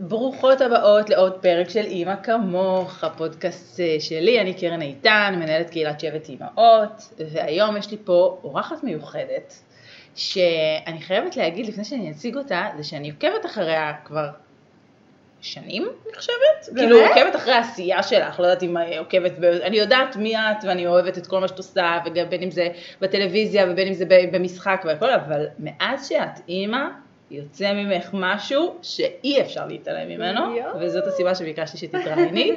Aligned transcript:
ברוכות 0.00 0.60
הבאות 0.60 1.10
לעוד 1.10 1.32
פרק 1.32 1.68
של 1.68 1.84
אימא 1.84 2.16
כמוך, 2.22 3.04
הפודקאסט 3.04 3.80
אה, 3.80 3.96
שלי, 4.00 4.40
אני 4.40 4.54
קרן 4.54 4.82
איתן, 4.82 5.34
מנהלת 5.38 5.70
קהילת 5.70 6.00
שבט 6.00 6.28
אימהות, 6.28 7.14
והיום 7.32 7.76
יש 7.76 7.90
לי 7.90 7.96
פה 8.04 8.38
אורחת 8.44 8.84
מיוחדת, 8.84 9.54
שאני 10.14 11.00
חייבת 11.00 11.36
להגיד 11.36 11.66
לפני 11.66 11.84
שאני 11.84 12.10
אציג 12.10 12.36
אותה, 12.36 12.66
זה 12.76 12.84
שאני 12.84 13.10
עוקבת 13.10 13.46
אחריה 13.46 13.92
כבר 14.04 14.28
שנים, 15.40 15.82
אני 16.06 16.14
חושבת, 16.14 16.76
כאילו 16.76 17.00
עוקבת 17.00 17.36
אחרי 17.36 17.52
העשייה 17.52 18.02
שלך, 18.02 18.40
לא 18.40 18.46
יודעת 18.46 18.62
אם 18.62 18.76
עוקבת. 18.98 19.32
אני 19.62 19.76
יודעת 19.76 20.16
מי 20.16 20.36
את 20.36 20.64
ואני 20.64 20.86
אוהבת 20.86 21.18
את 21.18 21.26
כל 21.26 21.40
מה 21.40 21.48
שאת 21.48 21.58
עושה, 21.58 21.98
ובין 22.06 22.42
אם 22.42 22.50
זה 22.50 22.68
בטלוויזיה 23.00 23.66
ובין 23.70 23.88
אם 23.88 23.94
זה 23.94 24.04
במשחק 24.32 24.82
והכל, 24.84 25.10
אבל 25.10 25.46
מאז 25.58 26.08
שאת 26.08 26.40
אימא, 26.48 26.84
יוצא 27.36 27.72
ממך 27.72 28.10
משהו 28.12 28.74
שאי 28.82 29.40
אפשר 29.40 29.66
להתעלם 29.66 30.08
ממנו, 30.08 30.40
וזאת 30.80 31.06
הסיבה 31.06 31.34
שביקשתי 31.34 31.78
שתתראייני. 31.78 32.52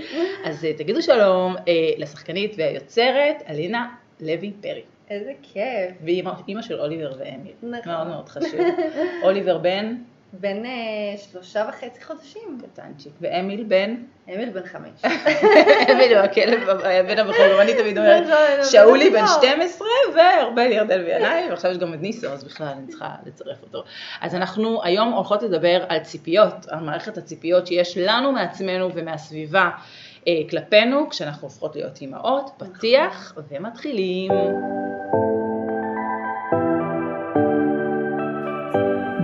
אז 0.46 0.66
אה, 0.66 0.74
תגידו 0.74 1.02
שלום 1.02 1.56
אה, 1.68 1.74
לשחקנית 1.98 2.56
והיוצרת 2.58 3.36
אלינה 3.50 3.96
לוי 4.22 4.52
פרי. 4.62 4.82
איזה 5.10 5.32
כיף. 5.42 5.92
ואימא 6.04 6.62
של 6.62 6.80
אוליבר 6.80 7.12
ואמיל. 7.20 7.54
נכון. 7.64 7.94
מאוד 7.94 8.08
מאוד 8.08 8.30
חשוב. 8.30 8.60
אוליבר 9.24 9.58
בן? 9.58 9.96
בן 10.34 10.66
אה, 10.66 10.72
שלושה 11.18 11.66
וחצי 11.70 12.04
חודשים. 12.04 12.60
קטנצ'יק. 12.62 13.14
ואמיל 13.22 13.64
בן? 13.64 13.96
אמיל 14.36 14.50
בן 14.50 14.66
חמש. 14.66 15.06
אמיל 15.92 16.18
הוא 16.18 16.24
הכלב, 16.24 16.60
בן 17.08 17.20
הבכור, 17.20 17.46
גם 17.54 17.60
אני 17.62 17.74
תמיד 17.74 17.98
אומרת, 17.98 18.28
שאולי 18.72 19.10
בן 19.10 19.26
12 19.28 19.88
וארבל 20.16 20.72
ירדל 20.72 21.04
וינאי, 21.06 21.50
ועכשיו 21.50 21.72
יש 21.72 21.78
גם 21.78 21.94
את 21.94 22.02
ניסו, 22.02 22.28
אז 22.28 22.44
בכלל 22.44 22.68
אני 22.68 22.88
צריכה 22.88 23.10
לצרף 23.26 23.62
אותו. 23.64 23.84
אז 24.22 24.36
אנחנו 24.36 24.84
היום 24.84 25.14
הולכות 25.14 25.44
לדבר 25.44 25.86
על 25.90 26.00
ציפיות, 26.00 26.54
על 26.70 26.80
מערכת 26.80 27.18
הציפיות 27.18 27.68
שיש 27.68 27.98
לנו 27.98 28.32
מעצמנו 28.32 28.90
ומהסביבה. 28.94 29.70
אה, 30.28 30.34
כלפינו 30.50 31.10
כשאנחנו 31.10 31.48
הופכות 31.48 31.76
להיות 31.76 32.02
אימהות, 32.02 32.52
פתיח 32.58 33.34
ומתחילים. 33.50 34.32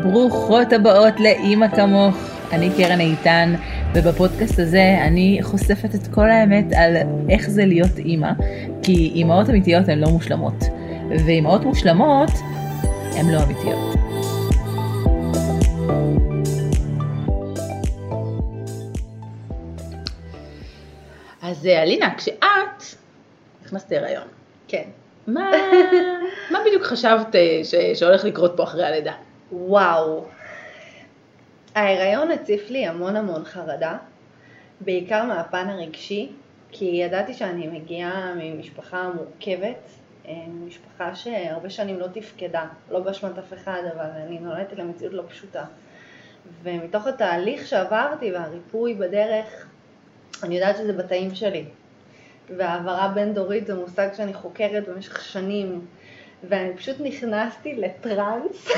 ברוכות 0.03 0.73
הבאות 0.73 1.19
לאימא 1.19 1.67
כמוך, 1.67 2.15
אני 2.51 2.69
קרן 2.77 2.99
איתן, 2.99 3.53
ובפודקאסט 3.95 4.59
הזה 4.59 4.97
אני 5.01 5.39
חושפת 5.41 5.95
את 5.95 6.07
כל 6.07 6.29
האמת 6.29 6.65
על 6.75 6.95
איך 7.29 7.49
זה 7.49 7.65
להיות 7.65 7.97
אימא, 7.97 8.31
כי 8.83 9.11
אימהות 9.15 9.49
אמיתיות 9.49 9.89
הן 9.89 9.99
לא 9.99 10.07
מושלמות, 10.07 10.63
ואימהות 11.25 11.63
מושלמות 11.63 12.29
הן 13.15 13.29
לא 13.29 13.43
אמיתיות. 13.43 13.95
אז 21.41 21.65
אה, 21.65 21.81
אלינה, 21.81 22.09
כשאת 22.17 22.83
נכנסת 23.65 23.91
להיריון, 23.91 24.27
כן. 24.67 24.83
מה, 25.27 25.51
מה 26.51 26.59
בדיוק 26.65 26.83
חשבת 26.83 27.35
אה, 27.35 27.59
ש, 27.63 27.75
שהולך 27.99 28.23
לקרות 28.23 28.53
פה 28.57 28.63
אחרי 28.63 28.85
הלידה? 28.85 29.13
וואו. 29.53 30.25
ההיריון 31.75 32.31
הציף 32.31 32.69
לי 32.69 32.85
המון 32.85 33.15
המון 33.15 33.43
חרדה, 33.45 33.97
בעיקר 34.81 35.25
מהפן 35.25 35.69
הרגשי, 35.69 36.31
כי 36.71 36.85
ידעתי 36.85 37.33
שאני 37.33 37.67
מגיעה 37.67 38.33
ממשפחה 38.35 39.09
מורכבת, 39.15 39.89
אה, 40.27 40.33
משפחה 40.67 41.15
שהרבה 41.15 41.69
שנים 41.69 41.99
לא 41.99 42.07
תפקדה, 42.07 42.65
לא 42.91 42.99
באשמת 42.99 43.37
אף 43.37 43.53
אחד, 43.53 43.81
אבל 43.95 44.05
אני 44.27 44.39
נולדתי 44.39 44.75
למציאות 44.75 45.13
לא 45.13 45.23
פשוטה. 45.29 45.65
ומתוך 46.63 47.07
התהליך 47.07 47.67
שעברתי 47.67 48.31
והריפוי 48.31 48.93
בדרך, 48.93 49.67
אני 50.43 50.55
יודעת 50.55 50.77
שזה 50.77 50.93
בתאים 50.93 51.35
שלי. 51.35 51.65
והעברה 52.57 53.07
בין 53.07 53.33
דורית 53.33 53.67
זה 53.67 53.75
מושג 53.75 54.09
שאני 54.13 54.33
חוקרת 54.33 54.87
במשך 54.87 55.21
שנים. 55.21 55.85
ואני 56.49 56.77
פשוט 56.77 56.95
נכנסתי 56.99 57.75
לטראנס, 57.75 58.67
mm. 58.67 58.71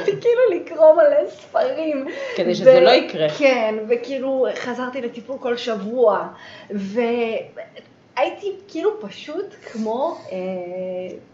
כאילו 0.20 0.40
לקרוא 0.54 0.94
מלא 0.94 1.30
ספרים. 1.30 2.06
כדי 2.36 2.54
שזה 2.54 2.80
לא 2.80 2.90
יקרה. 2.90 3.28
כן, 3.38 3.74
וכאילו 3.88 4.46
חזרתי 4.54 5.00
לטיפול 5.00 5.36
כל 5.40 5.56
שבוע, 5.56 6.28
והייתי 6.70 8.52
כאילו 8.68 9.00
פשוט 9.00 9.54
כמו 9.72 10.18
אה, 10.32 10.36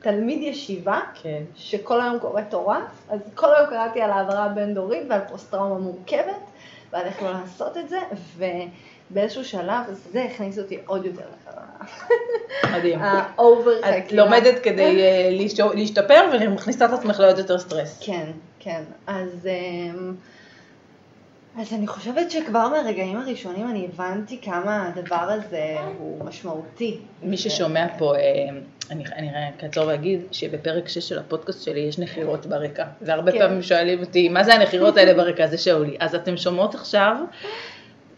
תלמיד 0.00 0.42
ישיבה, 0.42 1.00
כן. 1.22 1.42
שכל 1.56 2.00
היום 2.00 2.18
קורא 2.18 2.42
תורה, 2.42 2.80
אז 3.08 3.20
כל 3.34 3.54
היום 3.54 3.66
קראתי 3.66 4.00
על 4.00 4.10
העברה 4.10 4.48
בין-דורית 4.48 5.02
ועל 5.08 5.20
פוסט-טראומה 5.28 5.78
מורכבת, 5.78 6.42
ועל 6.92 7.06
איך 7.06 7.22
לא 7.22 7.32
לעשות 7.32 7.76
את 7.76 7.88
זה, 7.88 7.98
ובאיזשהו 9.10 9.44
שלב 9.44 9.84
זה 10.12 10.22
הכניס 10.22 10.58
אותי 10.58 10.78
עוד 10.86 11.06
יותר 11.06 11.24
לחרדה. 11.34 11.62
מדהים. 12.78 12.98
ה 13.02 13.16
over 13.16 13.70
את 13.98 14.12
לומדת 14.12 14.58
כדי 14.62 15.00
אה, 15.00 15.30
להשתפר 15.74 16.30
ומכניסה 16.32 16.84
את 16.84 16.90
עצמך 16.92 17.20
לעוד 17.20 17.38
יותר 17.38 17.58
סטרס. 17.58 18.00
כן, 18.04 18.30
כן. 18.58 18.82
אז, 19.06 19.46
אמ, 19.46 20.14
אז 21.58 21.72
אני 21.72 21.86
חושבת 21.86 22.30
שכבר 22.30 22.68
מהרגעים 22.68 23.16
הראשונים 23.16 23.70
אני 23.70 23.88
הבנתי 23.92 24.40
כמה 24.42 24.88
הדבר 24.88 25.16
הזה 25.16 25.76
הוא 25.98 26.24
משמעותי. 26.24 26.98
מי 27.22 27.36
ששומע 27.36 27.86
פה, 27.98 28.16
אה, 28.16 28.20
אני, 28.90 29.04
אני 29.16 29.28
רק 29.28 29.64
אעצור 29.64 29.86
ואגיד 29.86 30.20
שבפרק 30.32 30.88
6 30.88 31.08
של 31.08 31.18
הפודקאסט 31.18 31.64
שלי 31.64 31.80
יש 31.80 31.98
נחירות 31.98 32.46
ברקע. 32.46 32.84
והרבה 33.02 33.32
כן. 33.32 33.38
פעמים 33.38 33.62
שואלים 33.62 34.00
אותי, 34.00 34.28
מה 34.28 34.44
זה 34.44 34.54
הנחירות 34.54 34.96
האלה 34.96 35.14
ברקע? 35.14 35.46
זה 35.46 35.58
שאולי. 35.58 35.96
אז 36.00 36.14
אתם 36.14 36.36
שומעות 36.36 36.74
עכשיו 36.74 37.16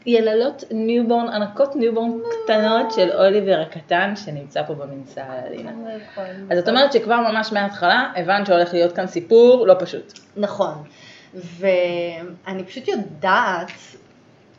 יללות 0.06 0.64
newborn, 0.70 1.28
אנקות 1.28 1.76
newborn 1.76 2.10
קטנות 2.44 2.92
של 2.92 3.10
אוליבר 3.12 3.60
הקטן 3.66 4.16
שנמצא 4.16 4.62
פה 4.62 4.74
במנשא 4.74 5.22
על 5.22 5.46
אלינה. 5.46 5.70
נכון. 5.70 6.24
אז 6.50 6.58
את 6.58 6.68
אומרת 6.68 6.92
שכבר 6.92 7.20
ממש 7.32 7.52
מההתחלה 7.52 8.12
הבנת 8.16 8.46
שהולך 8.46 8.72
להיות 8.72 8.92
כאן 8.92 9.06
סיפור 9.06 9.66
לא 9.66 9.74
פשוט. 9.78 10.18
נכון, 10.36 10.74
ואני 11.34 12.64
פשוט 12.64 12.88
יודעת, 12.88 13.70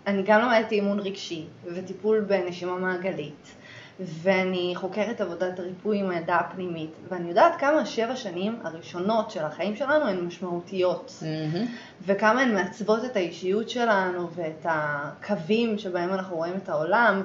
אני 0.07 0.23
גם 0.25 0.41
למדתי 0.41 0.75
אימון 0.75 0.99
רגשי 0.99 1.45
וטיפול 1.65 2.19
בנשימה 2.19 2.75
מעגלית. 2.75 3.60
ואני 4.05 4.73
חוקרת 4.75 5.21
עבודת 5.21 5.59
ריפוי 5.59 5.99
עם 5.99 6.11
העדה 6.11 6.35
הפנימית, 6.35 6.91
ואני 7.09 7.29
יודעת 7.29 7.55
כמה 7.59 7.79
השבע 7.79 8.15
שנים 8.15 8.59
הראשונות 8.63 9.31
של 9.31 9.43
החיים 9.43 9.75
שלנו 9.75 10.05
הן 10.05 10.19
משמעותיות, 10.25 11.11
mm-hmm. 11.19 11.57
וכמה 12.05 12.41
הן 12.41 12.53
מעצבות 12.53 13.05
את 13.05 13.15
האישיות 13.15 13.69
שלנו 13.69 14.29
ואת 14.35 14.65
הקווים 14.65 15.77
שבהם 15.77 16.13
אנחנו 16.13 16.35
רואים 16.35 16.53
את 16.63 16.69
העולם, 16.69 17.23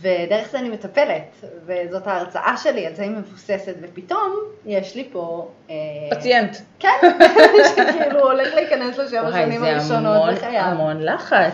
ודרך 0.00 0.48
זה 0.50 0.58
אני 0.58 0.68
מטפלת, 0.68 1.44
וזאת 1.66 2.06
ההרצאה 2.06 2.56
שלי, 2.56 2.86
על 2.86 2.94
זה 2.94 3.02
היא 3.02 3.10
מבוססת, 3.10 3.74
ופתאום 3.82 4.36
יש 4.66 4.94
לי 4.94 5.08
פה... 5.12 5.48
אה, 5.70 5.74
פציינט. 6.10 6.56
כן, 6.78 6.88
שכאילו 7.76 8.20
הולך 8.20 8.54
להיכנס 8.54 8.98
לשבע 8.98 9.32
שנים 9.32 9.64
הראשונות 9.64 10.34
בחייו. 10.34 10.52
זה 10.52 10.60
המון 10.60 11.02
לחץ. 11.02 11.52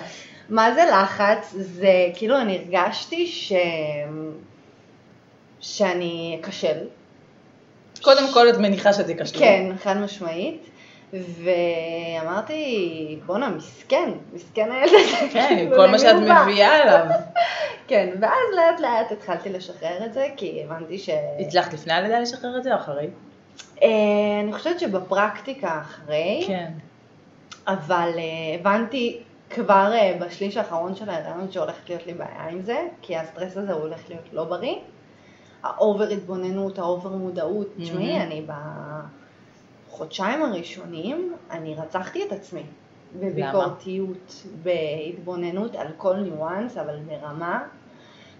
מה 0.50 0.74
זה 0.74 0.84
לחץ? 0.92 1.54
זה 1.56 1.92
כאילו 2.14 2.40
אני 2.40 2.58
הרגשתי 2.58 3.26
ש... 3.26 3.52
שאני 5.60 6.38
אכשל. 6.40 6.78
קודם. 8.02 8.24
כל 8.34 8.48
את 8.48 8.58
מניחה 8.58 8.92
שזה 8.92 9.14
קשור. 9.14 9.38
כן, 9.38 9.72
חד 9.82 9.96
משמעית. 9.96 10.70
ואמרתי, 11.12 13.18
בואנה, 13.26 13.48
מסכן, 13.48 14.10
מסכן 14.32 14.72
הילד 14.72 14.92
הזה. 14.94 15.16
כן, 15.32 15.56
עם 15.58 15.70
כל 15.76 15.86
מה 15.86 15.98
שאת 15.98 16.16
מביאה 16.16 16.82
אליו. 16.82 17.06
כן, 17.88 18.08
ואז 18.20 18.54
לאט 18.56 18.80
לאט 18.80 19.12
התחלתי 19.12 19.48
לשחרר 19.48 20.06
את 20.06 20.12
זה, 20.12 20.28
כי 20.36 20.62
הבנתי 20.64 20.98
ש... 20.98 21.10
הצלחת 21.40 21.72
לפני 21.72 21.92
הלידה 21.92 22.20
לשחרר 22.20 22.58
את 22.58 22.62
זה 22.62 22.74
או 22.74 22.78
אחרי? 22.78 23.06
אה, 23.82 23.88
אני 24.42 24.52
חושבת 24.52 24.80
שבפרקטיקה 24.80 25.80
אחרי. 25.80 26.44
כן. 26.46 26.70
אבל 27.66 28.10
אה, 28.18 28.60
הבנתי 28.60 29.20
כבר 29.50 29.92
אה, 29.92 30.16
בשליש 30.20 30.56
האחרון 30.56 30.94
של 30.94 31.10
ההיריון 31.10 31.52
שהולכת 31.52 31.88
להיות 31.88 32.06
לי 32.06 32.14
בעיה 32.14 32.48
עם 32.50 32.62
זה, 32.62 32.78
כי 33.02 33.16
הסטרס 33.16 33.56
הזה 33.56 33.72
הוא 33.72 33.80
הולך 33.80 34.00
להיות 34.08 34.24
לא 34.32 34.44
בריא. 34.44 34.74
ה 35.62 35.71
over 35.71 36.08
התבוננות, 36.08 36.78
ה 36.78 36.85
over 36.85 37.10
מודעות, 37.10 37.66
תשמעי, 37.78 38.18
mm-hmm. 38.18 38.22
אני 38.22 38.46
בחודשיים 39.88 40.42
הראשונים, 40.42 41.34
אני 41.50 41.74
רצחתי 41.74 42.26
את 42.26 42.32
עצמי. 42.32 42.62
בביקורתיות, 43.20 44.44
בהתבוננות 44.62 45.76
על 45.76 45.86
כל 45.96 46.16
ניואנס, 46.16 46.76
אבל 46.76 46.96
ברמה 47.06 47.62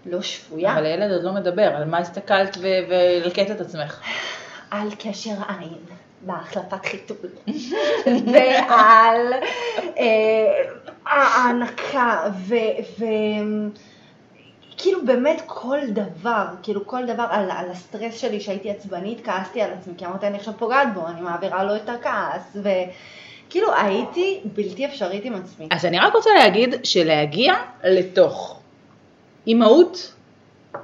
לא 0.05 0.21
שפויה. 0.21 0.73
אבל 0.73 0.85
הילד 0.85 1.11
עוד 1.11 1.23
לא 1.23 1.33
מדבר, 1.33 1.61
על 1.75 1.85
מה 1.85 1.97
הסתכלת 1.97 2.57
והלקט 2.61 3.51
את 3.51 3.61
עצמך? 3.61 4.01
על 4.71 4.87
קשר 4.99 5.35
עין. 5.47 5.77
בהחלפת 6.25 6.85
חיתול, 6.85 7.17
ועל 8.33 9.33
אה, 9.97 10.63
ההענקה, 11.05 12.29
וכאילו 14.81 15.05
באמת 15.05 15.41
כל 15.45 15.79
דבר, 15.87 16.45
כאילו 16.63 16.87
כל 16.87 17.05
דבר 17.05 17.25
על, 17.29 17.51
על 17.51 17.71
הסטרס 17.71 18.17
שלי 18.17 18.41
שהייתי 18.41 18.71
עצבנית, 18.71 19.25
כעסתי 19.25 19.61
על 19.61 19.71
עצמי, 19.73 19.93
כי 19.97 20.05
אמרתי 20.05 20.27
אני 20.27 20.37
עכשיו 20.37 20.53
פוגעת 20.57 20.93
בו, 20.93 21.07
אני 21.07 21.21
מעבירה 21.21 21.63
לו 21.63 21.75
את 21.75 21.89
הכעס, 21.89 22.57
כאילו 23.49 23.67
הייתי 23.75 24.41
בלתי 24.53 24.85
אפשרית 24.85 25.25
עם 25.25 25.35
עצמי. 25.35 25.67
אז 25.71 25.85
אני 25.85 25.99
רק 25.99 26.13
רוצה 26.13 26.29
להגיד 26.39 26.75
שלהגיע 26.83 27.53
לתוך 27.83 28.59
אימהות 29.47 30.13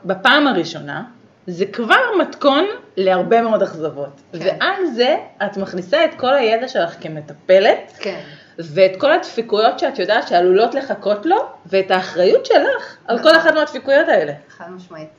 בפעם 0.06 0.48
הראשונה, 0.48 1.04
זה 1.48 1.66
כבר 1.66 2.02
מתכון 2.20 2.66
להרבה 2.98 3.42
מאוד 3.42 3.64
אכזבות. 3.64 4.22
כן. 4.32 4.40
ועל 4.40 4.86
זה 4.96 5.16
את 5.46 5.58
מכניסה 5.58 6.06
את 6.06 6.14
כל 6.18 6.34
הידע 6.34 6.68
שלך 6.68 6.96
כמטפלת, 7.02 7.94
כן. 8.00 8.22
ואת 8.60 8.92
כל 9.00 9.14
הדפיקויות 9.14 9.80
שאת 9.80 10.00
יודעת 10.00 10.28
שעלולות 10.28 10.76
לחכות 10.76 11.26
לו, 11.26 11.38
ואת 11.66 11.92
האחריות 11.92 12.46
שלך 12.46 12.98
על 13.08 13.24
כל. 13.24 13.36
אחת 13.38 13.54
מהדפיקויות 13.54 14.08
האלה. 14.08 14.34
חד 14.50 14.72
משמעית. 14.72 15.10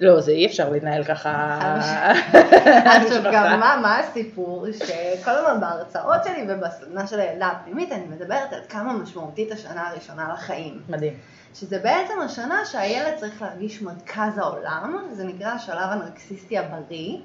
לא, 0.00 0.20
זה 0.20 0.32
אי 0.32 0.46
אפשר 0.46 0.70
להתנהל 0.70 1.04
ככה. 1.04 1.58
עכשיו 3.02 3.22
גם 3.32 3.60
מה, 3.60 3.78
מה 3.82 3.98
הסיפור? 3.98 4.66
שכל 4.72 5.30
הזמן 5.30 5.60
בהרצאות 5.60 6.24
שלי 6.24 6.46
ובסדנה 6.48 7.06
של 7.06 7.20
הילדה 7.20 7.46
הפנימית 7.46 7.92
אני 7.92 8.04
מדברת 8.04 8.52
על 8.52 8.60
כמה 8.68 8.92
משמעותית 8.92 9.52
השנה 9.52 9.88
הראשונה 9.88 10.32
לחיים. 10.34 10.80
מדהים. 10.88 11.14
שזה 11.54 11.78
בעצם 11.78 12.20
השנה 12.24 12.64
שהילד 12.64 13.14
צריך 13.16 13.42
להרגיש 13.42 13.82
מרכז 13.82 14.38
העולם, 14.38 15.06
זה 15.12 15.24
נקרא 15.24 15.48
השלב 15.48 15.88
הנרקסיסטי 15.90 16.58
הבריא, 16.58 17.18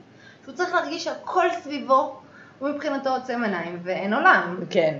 שהוא 0.43 0.55
צריך 0.55 0.73
להרגיש 0.73 1.03
שהכל 1.03 1.45
סביבו 1.61 2.15
הוא 2.59 2.69
מבחינתו 2.69 3.09
עוצם 3.09 3.43
עיניים 3.43 3.79
ואין 3.83 4.13
עולם, 4.13 4.59
כן. 4.69 4.97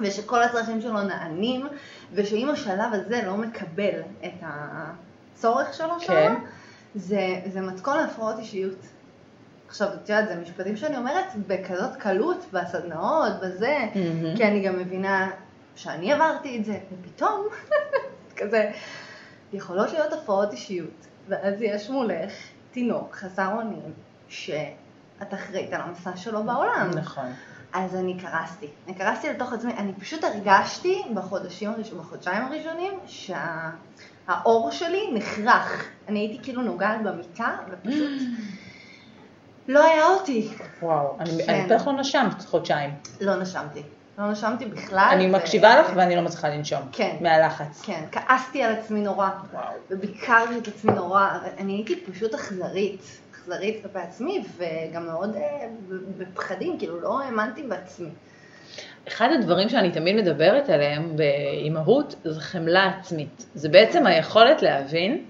ושכל 0.00 0.42
הצרכים 0.42 0.80
שלו 0.80 1.02
נענים, 1.02 1.66
ושאם 2.12 2.50
השלב 2.50 2.92
הזה 2.92 3.22
לא 3.26 3.36
מקבל 3.36 4.00
את 4.24 4.42
הצורך 4.42 5.74
שלו 5.74 6.00
שם, 6.00 6.06
כן. 6.06 6.34
זה, 6.94 7.40
זה 7.52 7.60
מתכון 7.60 7.96
להפרעות 7.96 8.38
אישיות. 8.38 8.78
עכשיו, 9.68 9.88
את 9.88 10.08
יודעת, 10.08 10.28
זה 10.28 10.36
משפטים 10.36 10.76
שאני 10.76 10.96
אומרת 10.96 11.26
בכזאת 11.46 11.96
קלות, 11.96 12.46
בסדנאות, 12.52 13.32
בזה, 13.42 13.78
מהמם. 13.94 14.36
כי 14.36 14.44
אני 14.44 14.66
גם 14.66 14.78
מבינה 14.78 15.30
שאני 15.76 16.12
עברתי 16.12 16.58
את 16.58 16.64
זה, 16.64 16.78
ופתאום, 16.92 17.46
כזה, 18.38 18.70
יכולות 19.52 19.92
להיות 19.92 20.12
הפרעות 20.12 20.52
אישיות, 20.52 21.06
ואז 21.28 21.54
יש 21.62 21.90
מולך 21.90 22.32
תינוק 22.70 23.14
חסר 23.14 23.52
אונים, 23.52 23.92
שאת 24.28 25.34
אחראית 25.34 25.72
על 25.72 25.80
המסע 25.80 26.16
שלו 26.16 26.44
בעולם. 26.44 26.90
נכון. 26.94 27.32
אז 27.76 27.94
אני 27.94 28.18
קרסתי. 28.18 28.66
אני 28.86 28.94
קרסתי 28.94 29.30
לתוך 29.30 29.52
עצמי, 29.52 29.72
אני 29.78 29.92
פשוט 29.92 30.24
הרגשתי 30.24 31.02
בחודשים 31.14 31.70
הראשונים, 31.70 32.02
בחודשיים 32.04 32.44
הראשונים, 32.44 32.92
שהאור 33.06 34.70
שלי 34.70 35.10
נחרך. 35.14 35.84
אני 36.08 36.18
הייתי 36.18 36.38
כאילו 36.42 36.62
נוגעת 36.62 37.02
במיטה, 37.02 37.56
ופשוט 37.70 38.20
לא 39.68 39.84
היה 39.84 40.06
אותי. 40.06 40.48
וואו, 40.82 41.16
אני 41.20 41.46
כן. 41.46 41.66
בטח 41.66 41.86
לא 41.86 41.92
נשמת 41.92 42.42
חודשיים. 42.46 42.90
לא 43.20 43.36
נשמתי. 43.36 43.82
לא 44.18 44.30
נשמתי 44.30 44.64
בכלל. 44.64 45.08
אני 45.12 45.26
ו- 45.26 45.32
מקשיבה 45.32 45.80
לך 45.80 45.86
ואני 45.94 46.16
לא 46.16 46.22
מצליחה 46.22 46.48
לנשום. 46.48 46.80
כן. 46.92 47.16
מהלחץ. 47.20 47.82
כן, 47.84 48.04
כעסתי 48.12 48.62
על 48.62 48.72
עצמי 48.72 49.00
נורא. 49.00 49.28
וואו. 49.52 49.64
וביקרתי 49.90 50.58
את 50.58 50.68
עצמי 50.68 50.92
נורא. 50.92 51.28
אני 51.58 51.72
הייתי 51.72 52.00
פשוט 52.12 52.34
אכזרית. 52.34 53.00
אכזרית 53.46 53.82
כלפי 53.82 53.98
עצמי, 53.98 54.42
וגם 54.56 55.06
מאוד 55.06 55.36
אה, 55.36 55.66
בפחדים, 56.18 56.78
כאילו 56.78 57.00
לא 57.00 57.20
האמנתי 57.20 57.62
בעצמי. 57.62 58.08
אחד 59.08 59.28
הדברים 59.34 59.68
שאני 59.68 59.90
תמיד 59.90 60.16
מדברת 60.16 60.68
עליהם 60.68 61.16
באימהות 61.16 62.14
זה 62.24 62.40
חמלה 62.40 62.92
עצמית. 62.98 63.46
זה 63.54 63.68
בעצם 63.68 64.06
היכולת 64.06 64.62
להבין 64.62 65.24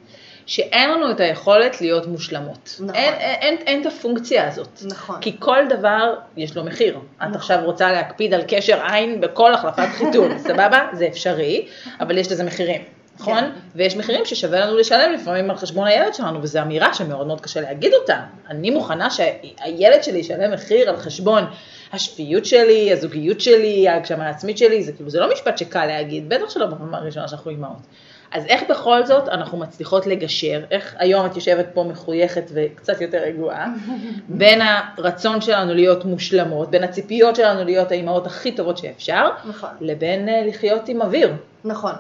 שאין 0.47 0.91
לנו 0.91 1.11
את 1.11 1.21
היכולת 1.21 1.81
להיות 1.81 2.07
מושלמות. 2.07 2.75
נכון. 2.75 2.95
אין, 2.95 3.15
אין, 3.15 3.37
אין, 3.41 3.57
אין 3.67 3.81
את 3.81 3.87
הפונקציה 3.87 4.49
הזאת. 4.49 4.83
נכון. 4.87 5.21
כי 5.21 5.37
כל 5.39 5.65
דבר 5.69 6.15
יש 6.37 6.57
לו 6.57 6.65
מחיר. 6.65 6.97
את 6.97 7.23
נכון. 7.23 7.35
עכשיו 7.35 7.61
רוצה 7.65 7.93
להקפיד 7.93 8.35
על 8.35 8.43
קשר 8.49 8.87
עין 8.93 9.21
בכל 9.21 9.55
החלפת 9.55 9.89
חיתול, 9.93 10.39
סבבה? 10.49 10.89
זה 10.93 11.07
אפשרי, 11.07 11.69
אבל 12.01 12.19
יש 12.19 12.33
לזה 12.33 12.45
מחירים. 12.45 12.96
נכון? 13.21 13.41
כן. 13.41 13.51
ויש 13.75 13.97
מחירים 13.97 14.25
ששווה 14.25 14.61
לנו 14.61 14.77
לשלם 14.77 15.13
לפעמים 15.13 15.51
על 15.51 15.57
חשבון 15.57 15.87
הילד 15.87 16.15
שלנו, 16.15 16.43
וזו 16.43 16.63
אמירה 16.63 16.95
שמאוד 16.95 17.27
מאוד 17.27 17.41
קשה 17.41 17.61
להגיד 17.61 17.93
אותה. 17.95 18.21
אני 18.49 18.71
מוכנה 18.71 19.11
שהילד 19.11 20.03
שלי 20.03 20.19
ישלם 20.19 20.53
מחיר 20.53 20.91
על 20.91 20.97
חשבון 20.97 21.45
השפיות 21.93 22.47
שלי, 22.47 22.93
הזוגיות 22.93 23.41
שלי, 23.41 23.89
ההגשמה 23.89 24.27
העצמית 24.27 24.59
שלי, 24.59 24.83
זה 24.83 24.93
כאילו, 24.93 25.11
זה 25.11 25.21
לא 25.21 25.33
משפט 25.33 25.59
שקל 25.59 25.87
להגיד, 25.87 26.29
בטח 26.29 26.51
שלא 26.51 26.67
בפעם 26.67 26.95
הראשונה 26.95 27.29
שאנחנו 27.29 27.51
אימהות. 27.51 27.87
אז 28.33 28.47
איך 28.47 28.63
בכל 28.71 29.07
זאת 29.07 29.29
אנחנו 29.29 29.59
מצליחות 29.59 30.07
לגשר, 30.07 30.61
איך 30.71 30.95
היום 30.99 31.27
את 31.27 31.37
יושבת 31.37 31.67
פה 31.75 31.85
מחויכת 31.85 32.51
וקצת 32.55 33.01
יותר 33.01 33.19
רגועה, 33.19 33.67
בין 34.29 34.61
הרצון 34.63 35.41
שלנו 35.41 35.75
להיות 35.75 36.05
מושלמות, 36.05 36.71
בין 36.71 36.85
הציפיות 36.85 37.37
שלנו 37.37 37.65
להיות 37.65 37.91
האימהות 37.91 38.27
הכי 38.27 38.53
טובות 38.53 38.79
שאפשר, 38.79 39.29
נכון. 39.49 39.71
לבין 39.81 40.29
אה, 40.29 40.47
לחיות 40.47 40.89
עם 40.89 41.03
אוויר. 41.03 41.33
נכון. 41.65 41.93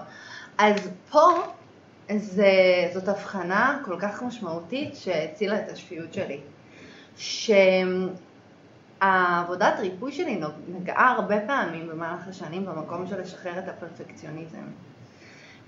אז 0.59 0.91
פה 1.11 1.29
זה, 2.17 2.51
זאת 2.95 3.09
הבחנה 3.09 3.81
כל 3.85 3.97
כך 4.01 4.23
משמעותית 4.23 4.97
שהצילה 4.97 5.59
את 5.59 5.69
השפיות 5.69 6.15
שלי. 6.15 6.41
שהעבודת 9.01 9.75
ריפוי 9.79 10.13
שלי 10.13 10.41
נגעה 10.69 11.11
הרבה 11.11 11.41
פעמים 11.47 11.89
במהלך 11.89 12.29
השנים 12.29 12.67
במקום 12.67 13.07
של 13.07 13.21
לשחרר 13.21 13.59
את 13.59 13.69
הפרפקציוניזם. 13.69 14.67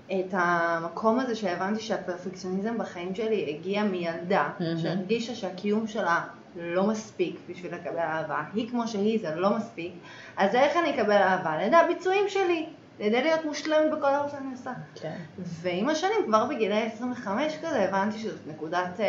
את 0.07 0.29
המקום 0.31 1.19
הזה 1.19 1.35
שהבנתי 1.35 1.81
שהפרפקציוניזם 1.81 2.77
בחיים 2.77 3.15
שלי 3.15 3.55
הגיע 3.55 3.83
מילדה, 3.83 4.49
מהמם. 4.59 4.77
שהרגישה 4.77 5.35
שהקיום 5.35 5.87
שלה 5.87 6.21
לא 6.55 6.87
מספיק 6.87 7.39
בשביל 7.49 7.75
לקבל 7.75 7.99
אהבה. 7.99 8.43
היא 8.53 8.69
כמו 8.69 8.87
שהיא, 8.87 9.19
זה 9.21 9.35
לא 9.35 9.57
מספיק. 9.57 9.93
אז 10.37 10.55
איך 10.55 10.77
אני 10.77 10.95
אקבל 10.95 11.11
אהבה? 11.17 11.49
על 11.49 11.61
ידי 11.61 11.75
הביצועים 11.75 12.29
שלי, 12.29 12.65
ידי 12.99 13.21
להיות 13.21 13.45
מושלמת 13.45 13.91
בכל 13.91 13.97
דבר 13.97 14.27
שאני 14.31 14.51
עושה. 14.51 14.71
כן. 15.01 15.15
ועם 15.37 15.89
השנים, 15.89 16.25
כבר 16.25 16.45
בגילי 16.45 16.81
25 16.81 17.53
כזה, 17.57 17.83
הבנתי 17.83 18.19
שזאת 18.19 18.47
נקודת 18.47 18.99
אה, 18.99 19.05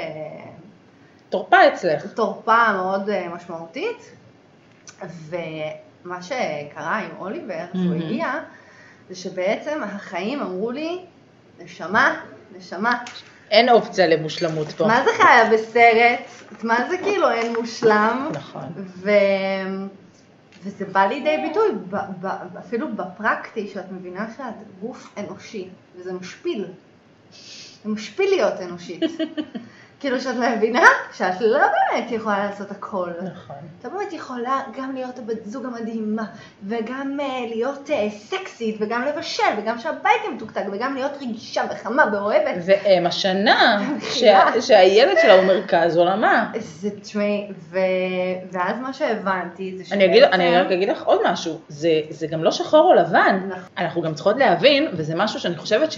תורפה 1.28 1.68
אצלך. 1.68 2.06
תורפה 2.14 2.72
מאוד 2.72 3.08
אה, 3.08 3.28
משמעותית. 3.28 4.10
ומה 5.28 6.22
שקרה 6.22 6.98
עם 6.98 7.10
אוליבר, 7.18 7.64
שהוא 7.72 7.84
מהמם. 7.84 8.02
הגיע, 8.02 8.32
זה 9.08 9.14
שבעצם 9.14 9.82
החיים 9.82 10.40
אמרו 10.40 10.70
לי, 10.70 11.04
נשמה, 11.58 12.20
נשמה, 12.56 13.02
אין 13.50 13.68
אופציה 13.68 14.06
למושלמות 14.06 14.68
פה. 14.68 14.86
מה 14.86 15.04
זה 15.04 15.10
חיה 15.16 15.50
בסרט? 15.52 16.62
מה 16.62 16.88
זה 16.88 16.98
כאילו 16.98 17.30
אין 17.30 17.52
מושלם? 17.60 18.28
נכון. 18.32 18.72
ו... 18.76 19.10
וזה 20.62 20.84
בא 20.84 21.06
לידי 21.06 21.36
ביטוי, 21.48 21.68
ב, 21.90 21.96
ב, 22.20 22.26
אפילו 22.58 22.96
בפרקטי, 22.96 23.68
שאת 23.68 23.92
מבינה 23.92 24.28
שאת 24.36 24.54
גוף 24.80 25.14
אנושי, 25.18 25.68
וזה 25.96 26.12
משפיל. 26.12 26.66
זה 27.84 27.90
משפיל 27.90 28.30
להיות 28.30 28.60
אנושית. 28.60 29.02
כאילו 30.00 30.20
שאת 30.20 30.34
מבינה 30.56 30.82
שאת 31.12 31.40
לא 31.40 31.58
באמת 31.58 32.10
יכולה 32.10 32.44
לעשות 32.46 32.70
הכל. 32.70 33.10
נכון. 33.34 33.56
את 33.78 33.84
לא 33.84 33.90
באמת 33.90 34.12
יכולה 34.12 34.60
גם 34.76 34.94
להיות 34.94 35.18
הבת 35.18 35.44
זוג 35.44 35.64
המדהימה, 35.66 36.22
וגם 36.66 37.18
אה, 37.20 37.26
להיות 37.48 37.90
אה, 37.90 38.08
סקסית, 38.10 38.76
וגם 38.80 39.02
לבשל, 39.04 39.42
וגם 39.58 39.78
שהבית 39.78 40.02
יהיה 40.24 40.34
מתוקתק, 40.36 40.62
וגם 40.72 40.94
להיות 40.94 41.12
רגישה 41.22 41.62
וחמה 41.70 42.04
ואוהבת. 42.12 42.54
ואם 42.64 43.06
השנה. 43.06 43.82
שה- 44.00 44.60
שהילד 44.60 45.16
שלה 45.22 45.32
הוא 45.34 45.44
מרכז 45.44 45.96
עולמה. 45.96 46.50
זה, 46.58 46.90
תשמעי, 47.00 47.46
ו... 47.70 47.78
ואז 48.52 48.78
מה 48.80 48.92
שהבנתי 48.92 49.78
זה 49.78 49.94
אני, 49.94 50.04
אגיד, 50.04 50.22
אני 50.22 50.56
רק 50.56 50.72
אגיד 50.72 50.88
לך 50.88 51.02
עוד 51.02 51.20
משהו, 51.24 51.60
זה, 51.68 51.90
זה 52.10 52.26
גם 52.26 52.44
לא 52.44 52.50
שחור 52.52 52.80
או 52.90 52.94
לבן, 52.94 53.40
נכון. 53.48 53.62
אנחנו 53.78 54.02
גם 54.02 54.14
צריכות 54.14 54.36
להבין, 54.36 54.88
וזה 54.92 55.14
משהו 55.16 55.40
שאני 55.40 55.56
חושבת 55.56 55.88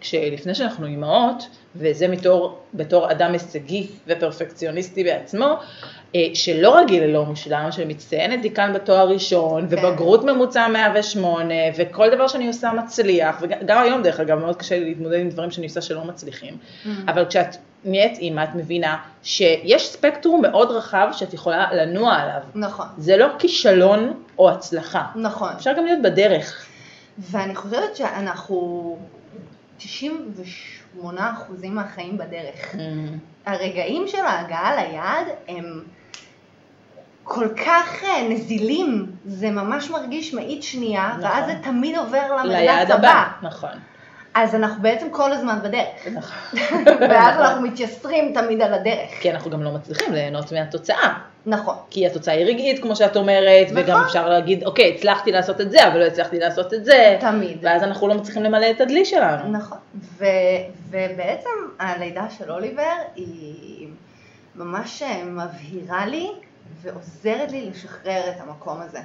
שלפני 0.00 0.54
שאנחנו 0.54 0.86
אימהות, 0.86 1.48
וזה 1.76 2.08
מתור, 2.08 2.58
בתור 2.74 3.10
אדם 3.10 3.32
הישגי 3.32 3.86
ופרפקציוניסטי 4.06 5.04
בעצמו, 5.04 5.56
אה, 6.14 6.20
שלא 6.34 6.76
רגיל 6.78 7.04
ללא 7.04 7.24
מושלם, 7.24 7.68
שמצטיינת 7.72 8.42
דיקן 8.42 8.72
בתואר 8.74 9.08
ראשון, 9.08 9.68
כן. 9.70 9.86
ובגרות 9.86 10.24
ממוצע 10.24 10.68
108, 10.68 11.54
וכל 11.76 12.10
דבר 12.10 12.28
שאני 12.28 12.48
עושה 12.48 12.72
מצליח, 12.72 13.36
וגם 13.40 13.82
היום 13.82 14.02
דרך 14.02 14.20
אגב 14.20 14.38
מאוד 14.38 14.56
קשה 14.56 14.78
לי 14.78 14.84
להתמודד 14.84 15.20
עם 15.20 15.28
דברים 15.28 15.50
שאני 15.50 15.66
עושה 15.66 15.80
שלא 15.80 16.04
מצליחים, 16.04 16.56
Mm. 16.84 16.88
אבל 17.08 17.24
כשאת 17.26 17.56
נהיית 17.84 18.18
אימא, 18.18 18.44
את 18.44 18.54
מבינה 18.54 18.96
שיש 19.22 19.88
ספקטרום 19.88 20.42
מאוד 20.42 20.70
רחב 20.70 21.08
שאת 21.12 21.34
יכולה 21.34 21.72
לנוע 21.72 22.14
עליו. 22.14 22.40
נכון, 22.54 22.86
זה 22.98 23.16
לא 23.16 23.26
כישלון 23.38 24.22
או 24.38 24.50
הצלחה. 24.50 25.06
נכון. 25.16 25.48
אפשר 25.56 25.72
גם 25.76 25.84
להיות 25.84 26.02
בדרך. 26.02 26.66
ואני 27.18 27.54
חושבת 27.54 27.96
שאנחנו 27.96 28.98
98% 29.80 29.84
מהחיים 31.74 32.18
בדרך. 32.18 32.74
הרגעים 33.46 34.08
של 34.08 34.24
ההגעה 34.24 34.76
ליעד 34.76 35.26
הם 35.48 35.82
כל 37.24 37.48
כך 37.66 38.04
אה, 38.04 38.28
נזילים, 38.28 39.06
זה 39.26 39.50
ממש 39.50 39.90
מרגיש 39.90 40.34
מאית 40.34 40.62
שנייה, 40.62 41.08
נכון. 41.08 41.24
ואז 41.24 41.46
זה 41.46 41.54
תמיד 41.62 41.96
עובר 41.96 42.32
למרדף 42.32 42.44
ליעד 42.44 42.90
הבא. 42.90 43.28
נכון. 43.42 43.70
אז 44.42 44.54
אנחנו 44.54 44.82
בעצם 44.82 45.06
כל 45.10 45.32
הזמן 45.32 45.58
בדרך. 45.62 46.08
נכון. 46.14 46.36
ואז 47.10 47.40
אנחנו 47.40 47.62
מתייסרים 47.62 48.34
תמיד 48.34 48.62
על 48.62 48.74
הדרך. 48.74 49.10
כי 49.20 49.30
אנחנו 49.30 49.50
גם 49.50 49.62
לא 49.62 49.72
מצליחים 49.72 50.12
ליהנות 50.12 50.52
מהתוצאה. 50.52 51.18
נכון. 51.46 51.74
כי 51.90 52.06
התוצאה 52.06 52.34
היא 52.34 52.46
רגעית, 52.46 52.82
כמו 52.82 52.96
שאת 52.96 53.16
אומרת, 53.16 53.66
נכון. 53.70 53.82
וגם 53.82 54.02
אפשר 54.06 54.28
להגיד, 54.28 54.64
אוקיי, 54.64 54.94
הצלחתי 54.94 55.32
לעשות 55.32 55.60
את 55.60 55.70
זה, 55.70 55.86
אבל 55.86 55.98
לא 55.98 56.04
הצלחתי 56.04 56.38
לעשות 56.38 56.74
את 56.74 56.84
זה. 56.84 57.16
תמיד. 57.20 57.58
ואז 57.62 57.82
אנחנו 57.82 58.08
לא 58.08 58.14
מצליחים 58.14 58.42
למלא 58.42 58.70
את 58.70 58.80
הדלי 58.80 59.04
שלנו. 59.04 59.48
נכון. 59.52 59.78
ו, 59.94 60.24
ובעצם 60.90 61.50
הלידה 61.78 62.26
של 62.38 62.52
אוליבר 62.52 62.94
היא 63.14 63.88
ממש 64.56 65.02
מבהירה 65.26 66.06
לי 66.06 66.30
ועוזרת 66.82 67.52
לי 67.52 67.70
לשחרר 67.70 68.20
את 68.28 68.40
המקום 68.40 68.80
הזה. 68.80 69.00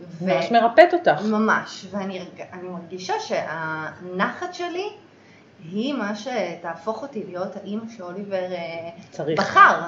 ו- 0.00 0.24
ממש 0.26 0.52
מרפאת 0.52 0.94
אותך. 0.94 1.22
ממש, 1.22 1.86
ואני 1.90 2.20
מרגישה 2.62 3.14
שהנחת 3.20 4.54
שלי 4.54 4.88
היא 5.64 5.94
מה 5.94 6.12
שתהפוך 6.16 7.02
אותי 7.02 7.24
להיות 7.26 7.56
האימא 7.56 7.84
שאוליבר 7.96 8.52
אה, 8.52 8.90
צריך. 9.10 9.40
בחר. 9.40 9.80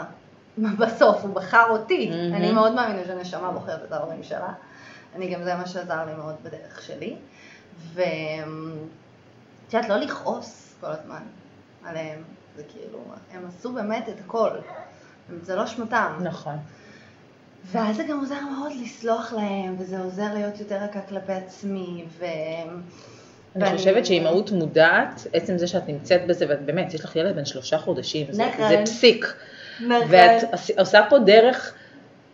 בסוף, 0.81 1.23
הוא 1.23 1.35
בחר 1.35 1.67
אותי. 1.71 2.11
מהמם. 2.11 2.35
אני 2.35 2.53
מאוד 2.53 2.75
מאמינה 2.75 3.05
שנשמה 3.05 3.51
בוחרת 3.51 3.85
את 3.85 3.93
ההורים 3.93 4.23
שלה. 4.23 4.53
אני 5.17 5.35
גם 5.35 5.43
זה 5.43 5.55
מה 5.55 5.67
שעזר 5.67 6.05
לי 6.05 6.15
מאוד 6.15 6.35
בדרך 6.43 6.83
שלי. 6.83 7.17
ואת 7.95 8.05
יודעת, 9.73 9.89
לא 9.89 9.97
לכעוס 9.97 10.75
כל 10.81 10.87
הזמן 10.87 11.23
עליהם. 11.85 12.23
זה 12.57 12.63
כאילו, 12.69 12.99
הם 13.33 13.45
עשו 13.49 13.73
באמת 13.73 14.09
את 14.09 14.15
הכל. 14.25 14.51
זה 15.43 15.57
לא 15.57 15.67
שמתם. 15.67 16.19
נכון. 16.21 16.57
ואז 17.65 17.97
זה 17.97 18.03
גם 18.09 18.19
עוזר 18.21 18.41
מאוד 18.59 18.73
לסלוח 18.83 19.33
להם, 19.33 19.77
וזה 19.79 19.99
עוזר 19.99 20.35
להיות 20.35 20.61
יותר 20.61 20.77
רכה 20.77 21.01
כלפי 21.01 21.33
עצמי, 21.33 22.05
ו... 22.19 22.25
אני 23.57 23.65
ואני- 23.65 23.79
חושבת 23.79 24.07
שאימהות 24.07 24.51
מודעת, 24.51 25.27
עצם 25.33 25.59
זה 25.59 25.67
שאת 25.67 25.89
נמצאת 25.89 26.27
בזה, 26.27 26.47
ואת 26.49 26.63
באמת, 26.63 26.95
יש 26.95 27.05
לך 27.05 27.17
ילד 27.17 27.37
בן 27.37 27.45
שלושה 27.45 27.79
חודשים, 27.79 28.27
זה, 28.31 28.47
נכון. 28.47 28.69
זה 28.69 28.81
פסיק. 28.85 29.35
נכון. 29.81 30.07
ואת 30.11 30.43
עושה 30.79 31.01
פה 31.11 31.19
דרך, 31.19 31.75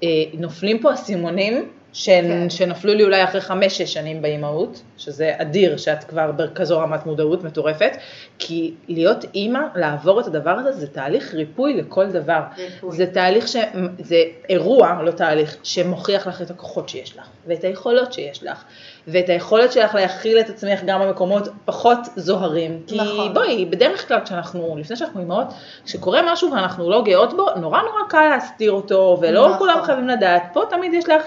אה, 0.02 0.09
נופלים 0.38 0.78
פה 0.78 0.95
אסימונים, 0.95 1.69
שהן- 1.95 2.25
כן. 2.43 2.51
שנפלו 2.51 2.95
לי 2.95 3.05
אולי 3.05 3.25
אחרי 3.25 3.41
חמש-שש 3.41 3.93
שנים 3.95 4.23
באימהות, 4.23 4.83
שזה 4.97 5.33
אדיר 5.39 5.77
שאת 5.77 6.05
כבר 6.05 6.33
בכזו 6.33 6.79
רמת 6.79 7.07
מודעות 7.07 7.45
מטורפת, 7.45 7.97
כי 8.39 8.75
להיות 8.89 9.25
אימא, 9.35 9.59
לעבור 9.75 10.21
את 10.21 10.27
הדבר 10.27 10.51
הזה, 10.51 10.73
זה 10.73 10.87
תהליך 10.87 11.35
ריפוי 11.35 11.75
לכל 11.77 12.07
דבר. 12.07 12.41
ריפוי. 12.59 12.97
זה 12.97 13.07
תהליך, 13.07 13.49
ש... 13.49 13.57
זה 13.99 14.17
אירוע, 14.49 14.99
לא 15.03 15.11
תהליך, 15.11 15.57
שמוכיח 15.63 16.27
לך 16.27 16.43
את 16.43 16.51
הכוחות 16.51 16.89
שיש 16.89 17.17
לך, 17.17 17.25
ואת 17.47 17.65
היכולות 17.65 18.13
שיש 18.13 18.43
לך, 18.45 18.65
ואת 19.09 19.29
היכולת 19.29 19.73
שלך 19.73 19.95
להכיל 19.95 20.41
את 20.41 20.49
עצמך 20.51 20.81
גם 20.87 21.01
במקומות 21.01 21.49
פחות 21.65 21.99
זוהרים. 22.17 22.81
כי 22.87 22.97
נכון. 23.01 23.35
בואי, 23.35 23.65
בדרך 23.65 24.09
כלל 24.09 24.21
כשאנחנו, 24.25 24.77
לפני 24.79 24.97
שאנחנו 24.97 25.21
אימהות, 25.21 25.47
כשקורה 25.85 26.21
משהו 26.33 26.53
ואנחנו 26.53 26.91
לא 26.91 27.03
גאות 27.05 27.33
בו, 27.37 27.47
נורא 27.57 27.83
נורא 27.83 28.01
קל 28.09 28.29
להסתיר 28.29 28.73
אותו, 28.73 29.19
ולא 29.21 29.47
נכון. 29.47 29.59
כולם 29.59 29.83
חייבים 29.83 30.09
לדעת. 30.09 30.43
פה 30.53 30.63
תמיד 30.71 30.95
יש 30.95 31.09
לך 31.09 31.23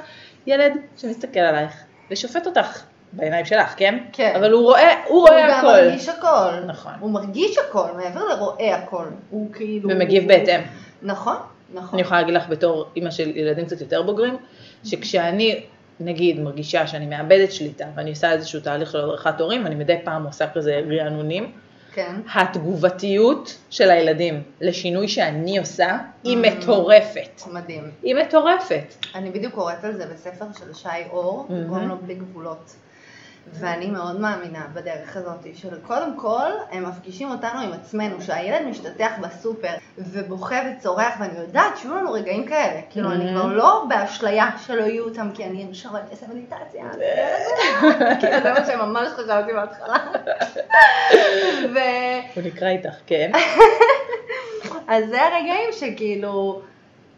ילד 0.48 0.74
שמסתכל 0.98 1.40
עלייך 1.40 1.74
ושופט 2.12 2.48
אותך 2.48 2.84
בעיניים 3.14 3.46
שלך, 3.46 3.74
כן? 3.78 4.00
כן. 4.14 4.34
אבל 4.36 4.52
הוא 4.52 4.64
רואה, 4.64 5.04
הוא 5.08 5.22
רואה 5.22 5.46
הוא 5.46 5.54
גם 5.54 5.60
הכל. 5.60 5.68
מרגיש 5.68 6.10
הכל. 6.10 6.66
נכון. 6.68 6.92
הוא 7.00 7.12
מרגיש 7.12 7.58
הכל, 7.58 7.88
מעבר 7.98 8.26
לרואה 8.26 8.76
הכל. 8.76 9.06
הוא 9.30 9.54
כאילו... 9.54 9.90
ומגיב 9.90 10.28
בהתאם. 10.28 10.62
נכון, 11.02 11.36
נכון. 11.74 11.90
אני 11.94 12.02
יכולה 12.02 12.20
להגיד 12.20 12.36
לך 12.36 12.50
בתור 12.50 12.86
אימא 12.96 13.12
של 13.12 13.38
ילדים 13.38 13.66
קצת 13.66 13.82
יותר 13.82 14.02
בוגרים, 14.02 14.38
שכשאני, 14.84 15.64
נגיד, 16.00 16.40
מרגישה 16.40 16.88
שאני 16.88 17.06
מאבדת 17.06 17.52
שליטה, 17.52 17.86
ואני 17.96 18.10
עושה 18.10 18.32
איזשהו 18.32 18.60
תהליך 18.60 18.92
של 18.92 18.98
הדרכת 18.98 19.42
הורים, 19.42 19.66
אני 19.66 19.76
מדי 19.76 19.98
פעם 20.04 20.26
עושה 20.26 20.48
כזה 20.54 20.82
רענונים, 21.00 21.52
כן. 21.98 22.16
התגובתיות 22.36 23.58
של 23.70 23.90
הילדים 23.90 24.44
לשינוי 24.62 25.08
שאני 25.08 25.58
עושה, 25.58 25.98
היא 26.24 26.38
Mm. 26.38 26.48
מטורפת. 26.58 27.42
מדהים. 27.54 27.92
היא 28.04 28.16
מטורפת. 28.16 28.96
אני 29.16 29.30
בדיוק 29.32 29.54
קוראת 29.54 29.84
על 29.84 29.98
זה 29.98 30.06
בספר 30.06 30.46
של 30.60 30.74
שי 30.74 30.88
אור, 31.12 31.46
מהמם. 31.50 31.68
קוראים 31.70 31.88
לו 31.88 31.98
בלי 31.98 32.16
גבולות. 32.16 32.76
ואני 33.54 33.90
מאוד 33.90 34.20
מאמינה 34.20 34.68
בדרך 34.74 35.18
הזאת, 35.18 35.48
שקודם 35.56 36.14
כל 36.18 36.50
הם 36.72 36.86
מפגישים 36.90 37.32
אותנו 37.32 37.60
עם 37.60 37.74
עצמנו, 37.74 38.22
שהילד 38.22 38.66
משתטח 38.68 39.12
בסופר 39.22 39.74
ובוכה 39.98 40.56
וצורח, 40.70 41.14
ואני 41.20 41.40
יודעת 41.40 41.78
שיהיו 41.78 41.96
לנו 41.96 42.12
רגעים 42.12 42.46
כאלה. 42.46 42.82
כאילו, 42.90 43.12
אני 43.12 43.26
מהמם. 43.26 43.40
כבר 43.40 43.54
לא 43.54 43.86
באשליה 43.90 44.50
שלא 44.66 44.84
יהיו 44.84 45.04
אותם, 45.04 45.30
כי 45.34 45.46
אני 45.46 45.68
עכשיו 45.70 45.92
אני 45.98 46.06
אעשה 46.12 46.26
מדיטציה. 46.28 46.84
כאילו, 48.20 48.44
זה 48.44 48.54
מה 48.54 48.66
שממש 48.66 49.08
חשבתי 49.10 49.54
בהתחלה. 49.54 49.98
ו- 51.74 52.36
הוא 52.36 52.44
נקרא 52.44 52.68
איתך, 52.68 52.96
כן? 53.08 53.32
אז 54.88 55.04
זה 55.10 55.22
הרגעים 55.22 55.70
שכאילו, 55.72 56.62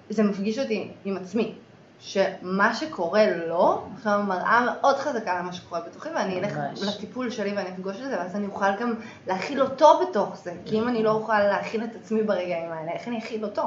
זה 0.09 0.24
מפגיש 0.24 0.59
אותי 0.59 0.91
עם 1.05 1.17
עצמי. 1.17 1.53
שמה 2.01 2.75
שקורה 2.75 3.25
לו, 3.48 3.84
עכשיו 3.96 4.20
מראה 4.27 4.62
מאוד 4.65 4.96
חזקה 4.96 5.32
על 5.32 5.41
מה 5.41 5.53
שקורה 5.53 5.82
בתוכי, 5.82 6.10
ואני 6.15 6.39
אלך. 6.39 6.53
לטיפול 6.88 7.29
שלי 7.29 7.53
ואני 7.56 7.70
אפגוש 7.70 7.96
את 7.96 8.10
זה, 8.10 8.18
ואז 8.18 8.36
אני 8.36 8.46
אוכל 8.46 8.75
גם 8.79 8.94
להכיל 9.27 9.62
אותו 9.62 10.00
בתוך 10.01 10.38
זה. 10.44 10.51
כי 10.65 10.79
אם 10.79 10.88
אני 10.88 11.03
לא 11.03 11.12
אוכל 11.12 11.39
להכיל 11.39 11.84
את 11.84 11.96
עצמי 12.03 12.24
ברגעים 12.24 12.72
האלה, 12.72 12.91
איך 12.91 13.08
אני 13.08 13.20
אכיל 13.20 13.44
אותו? 13.44 13.63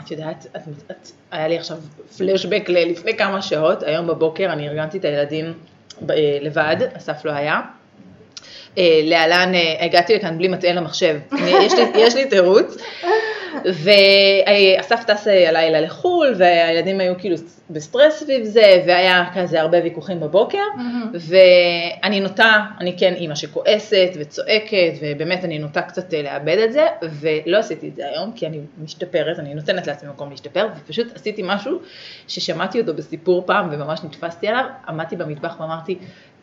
את 0.00 0.10
יודעת, 0.10 0.46
את, 0.56 0.62
את, 0.90 1.10
היה 1.30 1.48
לי 1.48 1.58
עכשיו 1.58 1.78
פלשבק 2.18 2.64
ללפני 2.68 3.16
כמה 3.16 3.42
שעות, 3.42 3.82
היום 3.82 4.06
בבוקר 4.06 4.52
אני 4.52 4.68
ארגנתי 4.68 4.98
את 4.98 5.04
הילדים 5.04 5.54
ב, 6.00 6.10
אה, 6.10 6.38
לבד, 6.40 6.76
אסף 6.96 7.24
לא 7.24 7.32
היה. 7.32 7.60
אה, 8.78 9.00
להלן 9.02 9.54
אה, 9.54 9.84
הגעתי 9.84 10.14
לכאן 10.14 10.38
בלי 10.38 10.48
מטען 10.48 10.76
למחשב, 10.76 11.18
יש 11.94 12.14
לי 12.14 12.26
תירוץ. 12.30 12.76
ואסף 13.64 15.04
טס 15.04 15.26
הלילה 15.26 15.80
לחו"ל, 15.80 16.34
והילדים 16.36 17.00
היו 17.00 17.18
כאילו 17.18 17.36
בסטרס 17.70 18.18
סביב 18.18 18.44
זה, 18.44 18.82
והיה 18.86 19.24
כזה 19.34 19.60
הרבה 19.60 19.78
ויכוחים 19.84 20.20
בבוקר, 20.20 20.62
ואני 21.14 22.20
נוטה, 22.20 22.64
אני 22.80 22.98
כן 22.98 23.14
אימא 23.14 23.34
שכועסת 23.34 24.10
וצועקת, 24.20 24.92
ובאמת 25.02 25.44
אני 25.44 25.58
נוטה 25.58 25.82
קצת 25.82 26.12
לאבד 26.12 26.58
את 26.58 26.72
זה, 26.72 26.86
ולא 27.20 27.58
עשיתי 27.58 27.88
את 27.88 27.96
זה 27.96 28.08
היום, 28.08 28.32
כי 28.32 28.46
אני 28.46 28.60
משתפרת, 28.82 29.38
אני 29.38 29.54
נותנת 29.54 29.86
לעצמי 29.86 30.10
מקום 30.10 30.30
להשתפר, 30.30 30.68
ופשוט 30.76 31.16
עשיתי 31.16 31.42
משהו 31.44 31.78
ששמעתי 32.28 32.80
אותו 32.80 32.94
בסיפור 32.94 33.42
פעם, 33.46 33.68
וממש 33.72 34.00
נתפסתי 34.04 34.48
עליו, 34.48 34.64
עמדתי 34.88 35.16
במטבח 35.16 35.60
ואמרתי, 35.60 35.98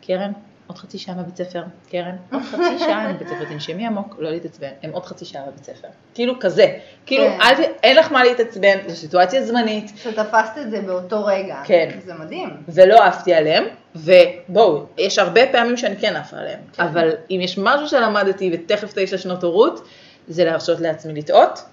קרן, 0.06 0.32
עוד 0.66 0.78
חצי 0.78 0.98
שעה 0.98 1.14
בבית 1.14 1.36
ספר, 1.36 1.62
קרן, 1.90 2.16
עוד 2.32 2.42
חצי 2.42 2.78
שעה 2.78 3.12
בבית 3.12 3.28
ספר, 3.28 3.44
תנשמי 3.44 3.86
עמוק, 3.86 4.16
לא 4.18 4.30
להתעצבן, 4.30 4.68
הם 4.82 4.90
עוד 4.90 5.04
חצי 5.04 5.24
שעה 5.24 5.42
בבית 5.46 5.64
ספר. 5.64 5.88
כאילו 6.14 6.34
כזה, 6.40 6.78
כאילו 7.06 7.24
כן. 7.24 7.38
אל, 7.40 7.64
אין 7.82 7.96
לך 7.96 8.12
מה 8.12 8.24
להתעצבן, 8.24 8.78
זו 8.88 8.96
סיטואציה 8.96 9.46
זמנית, 9.46 9.92
שתפסת 9.96 10.58
את 10.60 10.70
זה 10.70 10.80
באותו 10.80 11.24
רגע. 11.24 11.62
כן. 11.64 11.88
זה 12.04 12.14
מדהים. 12.14 12.50
ולא 12.68 13.04
עפתי 13.04 13.34
עליהם, 13.34 13.64
ובואו, 13.96 14.86
יש 14.98 15.18
הרבה 15.18 15.40
פעמים 15.52 15.76
שאני 15.76 15.96
כן 15.96 16.16
עפה 16.16 16.36
עליהם, 16.36 16.60
כן. 16.72 16.82
אבל 16.82 17.10
אם 17.30 17.40
יש 17.42 17.58
משהו 17.58 17.88
שלמדתי 17.88 18.50
ותכף 18.54 18.92
תשע 18.94 19.18
שנות 19.18 19.42
הורות, 19.42 19.88
זה 20.28 20.44
להרשות 20.44 20.80
לעצמי 20.80 21.12
לטעות. 21.14 21.64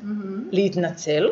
להתנצל, 0.51 1.29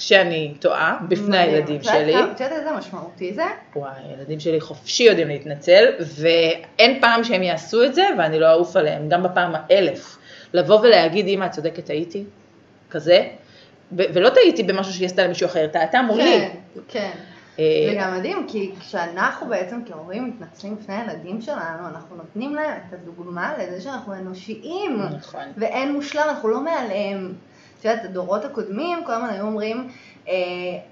כשאני 0.00 0.54
טועה, 0.60 0.98
בפני 1.08 1.26
מדהים. 1.26 1.50
הילדים 1.50 1.82
שלי. 1.82 2.24
את 2.24 2.40
יודעת 2.40 2.52
איזה 2.52 2.72
משמעותי 2.78 3.34
זה? 3.34 3.44
וואי, 3.76 3.92
הילדים 4.08 4.40
שלי 4.40 4.60
חופשי 4.60 5.02
יודעים 5.02 5.28
להתנצל, 5.28 5.84
ואין 6.20 7.00
פעם 7.00 7.24
שהם 7.24 7.42
יעשו 7.42 7.84
את 7.84 7.94
זה, 7.94 8.02
ואני 8.18 8.40
לא 8.40 8.50
אעוף 8.50 8.76
עליהם, 8.76 9.08
גם 9.08 9.22
בפעם 9.22 9.52
האלף. 9.54 10.16
לבוא 10.52 10.80
ולהגיד, 10.80 11.26
אמא, 11.26 11.44
את 11.44 11.50
צודקת, 11.50 11.84
טעיתי, 11.84 12.24
כזה, 12.90 13.28
ולא 13.92 14.28
טעיתי 14.30 14.62
במשהו 14.62 14.92
שהיא 14.92 15.06
עשתה 15.06 15.24
למישהו 15.24 15.46
אחר, 15.46 15.66
טעתה 15.66 16.02
מולי. 16.02 16.24
כן, 16.24 16.80
כן. 16.88 17.10
אה, 17.58 17.64
זה 17.88 17.96
גם 18.00 18.18
מדהים, 18.18 18.46
כי 18.48 18.70
כשאנחנו 18.80 19.48
בעצם 19.48 19.80
כהורים 19.86 20.28
מתנצלים 20.28 20.76
בפני 20.76 20.94
הילדים 20.94 21.40
שלנו, 21.40 21.88
אנחנו 21.88 22.16
נותנים 22.16 22.54
להם 22.54 22.78
את 22.88 22.92
הדוגמה 22.92 23.54
לזה 23.58 23.80
שאנחנו 23.80 24.14
אנושיים. 24.14 25.02
נכון. 25.18 25.44
ואין 25.56 25.92
מושלם, 25.92 26.24
אנחנו 26.28 26.48
לא 26.48 26.60
מעליהם. 26.60 27.34
את 27.80 27.84
יודעת, 27.84 28.04
הדורות 28.04 28.44
הקודמים 28.44 29.04
כל 29.04 29.12
הזמן 29.12 29.28
היו 29.28 29.42
אומרים, 29.44 29.88
אה, 30.28 30.34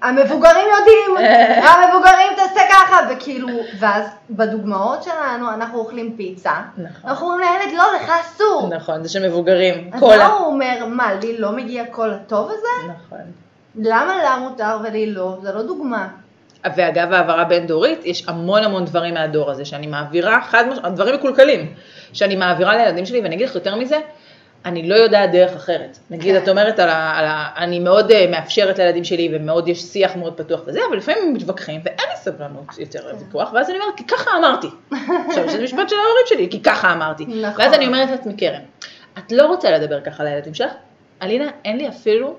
המבוגרים 0.01 0.65
יודעים, 0.79 1.29
המבוגרים 1.63 2.27
תעשה 2.35 2.61
ככה, 2.69 2.95
וכאילו, 3.11 3.47
ואז 3.79 4.05
בדוגמאות 4.29 5.03
שלנו 5.03 5.53
אנחנו 5.53 5.79
אוכלים 5.79 6.13
פיצה, 6.17 6.53
נכון. 6.77 7.09
אנחנו 7.09 7.27
אומרים 7.27 7.47
לילד, 7.47 7.77
לא, 7.77 7.83
לך 7.95 8.11
אסור. 8.21 8.69
נכון, 8.75 9.03
זה 9.03 9.09
שמבוגרים, 9.09 9.89
אז 9.93 10.01
מה. 10.03 10.27
הוא 10.27 10.47
אומר, 10.47 10.85
מה, 10.87 11.13
לי 11.13 11.37
לא 11.37 11.51
מגיע 11.51 11.85
כל 11.91 12.11
הטוב 12.11 12.49
הזה? 12.51 12.93
נכון. 12.93 13.19
למה 13.75 14.23
לה 14.23 14.37
מותר 14.37 14.77
ולי 14.83 15.11
לא? 15.11 15.37
זה 15.41 15.51
לא 15.51 15.61
דוגמה. 15.61 16.07
ואגב 16.75 17.13
העברה 17.13 17.43
בין 17.43 17.67
דורית, 17.67 18.05
יש 18.05 18.27
המון 18.27 18.63
המון 18.63 18.85
דברים 18.85 19.13
מהדור 19.13 19.51
הזה 19.51 19.65
שאני 19.65 19.87
מעבירה, 19.87 20.41
חד 20.41 20.63
משמעית, 20.67 20.93
דברים 20.95 21.15
מקולקלים, 21.15 21.73
שאני 22.13 22.35
מעבירה 22.35 22.77
לילדים 22.77 23.05
שלי, 23.05 23.21
ואני 23.21 23.35
אגיד 23.35 23.49
לך 23.49 23.55
יותר 23.55 23.75
מזה, 23.75 23.99
אני 24.65 24.89
לא 24.89 24.95
יודעת 24.95 25.31
דרך 25.31 25.55
אחרת. 25.55 25.99
נגיד. 26.09 26.35
את 26.35 26.49
אומרת 26.49 26.79
על 26.79 26.89
ה... 26.89 27.11
על 27.17 27.25
ה 27.25 27.49
אני 27.57 27.79
מאוד 27.79 28.11
אה, 28.11 28.27
מאפשרת 28.31 28.79
לילדים 28.79 29.03
שלי 29.03 29.29
ומאוד 29.33 29.67
יש 29.67 29.81
שיח 29.81 30.15
מאוד 30.15 30.33
פתוח 30.37 30.61
וזה, 30.65 30.79
אבל 30.89 30.97
לפעמים 30.97 31.23
הם 31.23 31.33
מתווכחים 31.33 31.81
ואין 31.83 32.09
לי 32.09 32.15
סבלנות 32.15 32.65
יותר. 32.77 33.11
לוויכוח, 33.11 33.53
ואז 33.53 33.69
אני 33.69 33.79
אומרת, 33.79 33.97
כי 33.97 34.03
ככה 34.03 34.31
אמרתי. 34.39 34.67
עכשיו, 35.27 35.49
זה 35.49 35.63
משפט 35.63 35.89
של 35.89 35.95
ההורים 35.95 36.25
שלי, 36.25 36.47
כי 36.51 36.63
ככה 36.63 36.93
אמרתי. 36.93 37.25
נכון. 37.25 37.61
ואז 37.61 37.73
אני 37.73 37.87
אומרת 37.87 38.09
לעצמי, 38.09 38.37
קרן, 38.37 38.61
את 39.17 39.31
לא 39.31 39.45
רוצה 39.45 39.71
לדבר 39.71 40.01
ככה 40.01 40.23
לילדים 40.23 40.53
שלך? 40.53 40.71
אלינה, 41.21 41.51
אין 41.65 41.77
לי 41.77 41.87
אפילו 41.87 42.35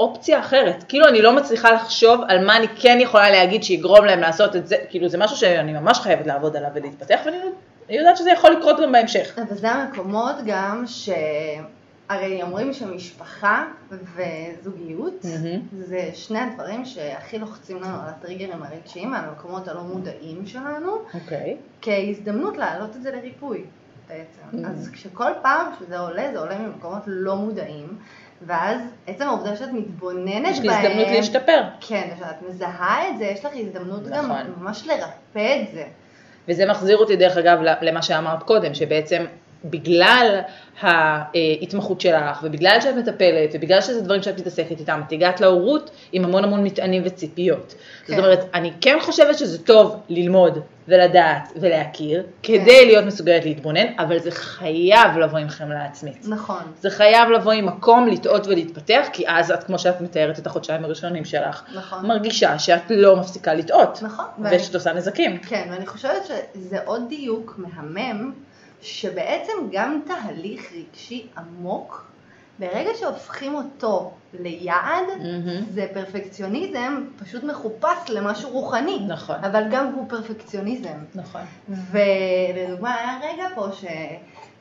אופציה 0.00 0.40
אחרת. 0.40 0.84
כאילו, 0.88 1.08
אני 1.08 1.22
לא 1.22 1.32
מצליחה 1.32 1.72
לחשוב 1.72 2.20
על 2.28 2.44
מה 2.44 2.56
אני 2.56 2.66
כן 2.68 2.98
יכולה 3.00 3.30
להגיד 3.30 3.64
שיגרום 3.64 4.04
להם 4.04 4.20
לעשות 4.20 4.56
את 4.56 4.66
זה. 4.66 4.76
כאילו, 4.90 5.08
זה 5.08 5.18
משהו 5.18 5.36
שאני 5.36 5.72
ממש 5.72 5.98
חייבת 5.98 6.26
לעבוד 6.26 6.56
עליו 6.56 6.70
ולהתפתח, 6.74 7.20
ואני 7.24 7.36
אני 7.88 7.96
יודעת 7.96 8.16
שזה 8.16 8.30
יכול 8.30 8.50
לקרות 8.50 8.76
גם 8.82 8.92
בהמשך. 8.92 9.38
אבל 9.38 9.56
זה 9.56 9.70
המקומות 9.70 10.34
גם 10.46 10.84
ש... 10.86 11.08
הרי 12.08 12.42
אומרים 12.42 12.72
שמשפחה 12.72 13.64
וזוגיות 13.90 15.24
מהמם. 15.24 15.60
זה 15.72 16.10
שני 16.14 16.38
הדברים 16.38 16.84
שהכי 16.84 17.38
לוחצים 17.38 17.76
לנו 17.76 17.94
על 17.94 18.08
הטריגרים 18.08 18.62
הרגשיים, 18.62 19.14
על 19.14 19.24
המקומות 19.24 19.68
הלא 19.68 19.82
מודעים 19.82 20.46
שלנו, 20.46 20.96
אוקיי. 21.14 21.56
כהזדמנות 21.82 22.56
להעלות 22.56 22.96
את 22.96 23.02
זה 23.02 23.10
לריפוי 23.10 23.64
בעצם. 24.08 24.42
Mm. 24.64 24.68
אז 24.68 24.90
כשכל 24.92 25.30
פעם 25.42 25.66
שזה 25.78 25.98
עולה, 25.98 26.32
זה 26.32 26.38
עולה 26.38 26.58
ממקומות 26.58 27.02
לא 27.06 27.36
מודעים, 27.36 27.98
ואז 28.46 28.80
עצם 29.06 29.24
העובדה 29.24 29.56
שאת 29.56 29.72
מתבוננת 29.72 30.50
יש 30.50 30.60
לי 30.60 30.68
בהם, 30.68 30.86
הזדמנות 30.86 31.08
להשתפר. 31.08 31.62
כן, 31.80 32.08
כשאת 32.16 32.48
מזהה 32.48 33.08
את 33.08 33.18
זה, 33.18 33.24
יש 33.24 33.44
לך 33.44 33.52
הזדמנות 33.54 34.06
גם 34.06 34.24
נכון. 34.24 34.54
ממש 34.58 34.86
לרפא 34.86 35.62
את 35.62 35.74
זה. 35.74 35.84
וזה 36.48 36.66
מחזיר 36.66 36.96
אותי 36.96 37.16
דרך 37.16 37.36
אגב 37.36 37.58
למה 37.82 38.02
שאמרת 38.02 38.42
קודם, 38.42 38.74
שבעצם 38.74 39.24
בגלל 39.64 40.40
ההתמחות 40.80 42.00
שלך, 42.00 42.40
ובגלל 42.42 42.80
שאת 42.80 42.94
מטפלת, 42.94 43.50
ובגלל 43.54 43.80
שזה 43.80 44.00
דברים 44.00 44.22
שאת 44.22 44.38
מתעסקת 44.38 44.80
איתם, 44.80 45.00
את 45.06 45.12
הגעת 45.12 45.40
להורות 45.40 45.90
עם 46.12 46.24
המון 46.24 46.44
המון 46.44 46.64
מטענים 46.64 47.02
וציפיות. 47.04 47.74
כן. 48.06 48.12
זאת 48.12 48.24
אומרת, 48.24 48.44
אני 48.54 48.72
כן 48.80 48.98
חושבת 49.00 49.38
שזה 49.38 49.64
טוב 49.64 49.96
ללמוד 50.08 50.58
ולדעת 50.88 51.52
ולהכיר, 51.56 52.22
כדי 52.42 52.86
להיות 52.86 53.04
מסוגלת 53.04 53.44
להתבונן, 53.44 53.86
אבל 53.98 54.18
זה 54.18 54.30
חייב 54.30 55.18
לבוא 55.18 55.38
עם 55.38 55.48
חמלה 55.48 55.84
עצמית. 55.84 56.26
נכון. 56.28 56.62
זה 56.80 56.90
חייב 56.90 57.30
לבוא 57.30 57.52
עם 57.52 57.66
מקום 57.66 58.08
לטעות 58.08 58.46
ולהתפתח, 58.46 59.06
כי 59.12 59.24
אז 59.28 59.50
את, 59.50 59.64
כמו 59.64 59.78
שאת 59.78 60.00
מתארת 60.00 60.38
את 60.38 60.46
החודשיים 60.46 60.84
הראשונים 60.84 61.24
שלך, 61.24 61.62
נכון. 61.74 62.06
מרגישה 62.06 62.58
שאת 62.58 62.82
לא 62.90 63.16
מפסיקה 63.16 63.54
לטעות, 63.54 63.98
נכון. 64.02 64.24
ושאת 64.50 64.74
עושה 64.74 64.92
נזקים. 64.92 65.38
כן, 65.38 65.68
ואני 65.70 65.86
חושבת 65.86 66.26
שזה 66.54 66.78
עוד 66.84 67.02
דיוק 67.08 67.54
מהמם, 67.58 68.32
שבעצם 68.80 69.52
גם 69.72 70.00
תהליך 70.06 70.72
רגשי 70.72 71.26
עמוק, 71.38 72.08
ברגע 72.58 72.90
שהופכים 73.00 73.54
אותו 73.54 74.12
ליעד, 74.40 75.06
מהמם. 75.18 75.64
זה 75.70 75.86
פרפקציוניזם 75.94 77.04
פשוט 77.18 77.44
מחופש 77.44 78.10
למשהו 78.10 78.50
רוחני. 78.50 78.98
נכון. 79.08 79.36
אבל 79.44 79.62
גם 79.70 79.86
הוא 79.86 80.08
פרפקציוניזם. 80.08 80.98
נכון. 81.14 81.40
ולדוגמה, 81.68 82.94
היה 82.94 83.18
רגע 83.32 83.44
פה 83.54 83.66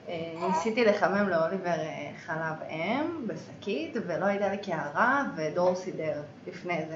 שניסיתי 0.08 0.86
לחמם 0.86 1.30
לאוליבר 1.30 1.70
אה, 1.70 2.12
חלב 2.26 2.70
אם 2.70 3.28
בשקית, 3.28 3.98
ולא 4.08 4.26
הייתה 4.26 4.50
לי 4.50 4.58
קערה, 4.58 5.24
ודור 5.36 5.76
סידר 5.76 6.22
לפני 6.48 6.86
זה. 6.90 6.96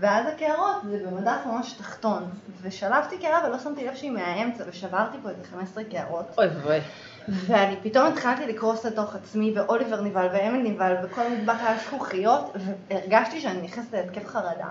ואז 0.00 0.26
הקערות 0.26 0.76
זה 0.90 1.06
במדף 1.06 1.46
ממש 1.46 1.72
תחתון, 1.72 2.30
ושלפתי 2.62 3.18
קערה 3.18 3.48
ולא 3.48 3.58
שמתי 3.58 3.86
לב 3.86 3.94
שהיא 3.94 4.10
מהאמצע, 4.10 4.64
ושברתי 4.66 5.16
פה 5.22 5.28
איזה 5.28 5.44
15 5.44 5.84
קערות, 5.84 6.26
אוי 6.38 6.46
ואבוי. 6.46 6.80
ואני 7.28 7.76
פתאום 7.82 8.06
התחלתי 8.06 8.46
לקרוס 8.46 8.86
לתוך 8.86 9.14
עצמי, 9.14 9.52
ואוליבר 9.56 10.00
נבהל, 10.00 10.28
ואמן 10.32 10.62
נבהל, 10.62 10.96
וכל 11.04 11.20
המטבח 11.22 11.56
היה 11.60 11.78
זכוכיות, 11.78 12.52
והרגשתי 12.90 13.40
שאני 13.40 13.62
נכנסת 13.62 13.92
להתקף 13.92 14.26
חרדה. 14.26 14.68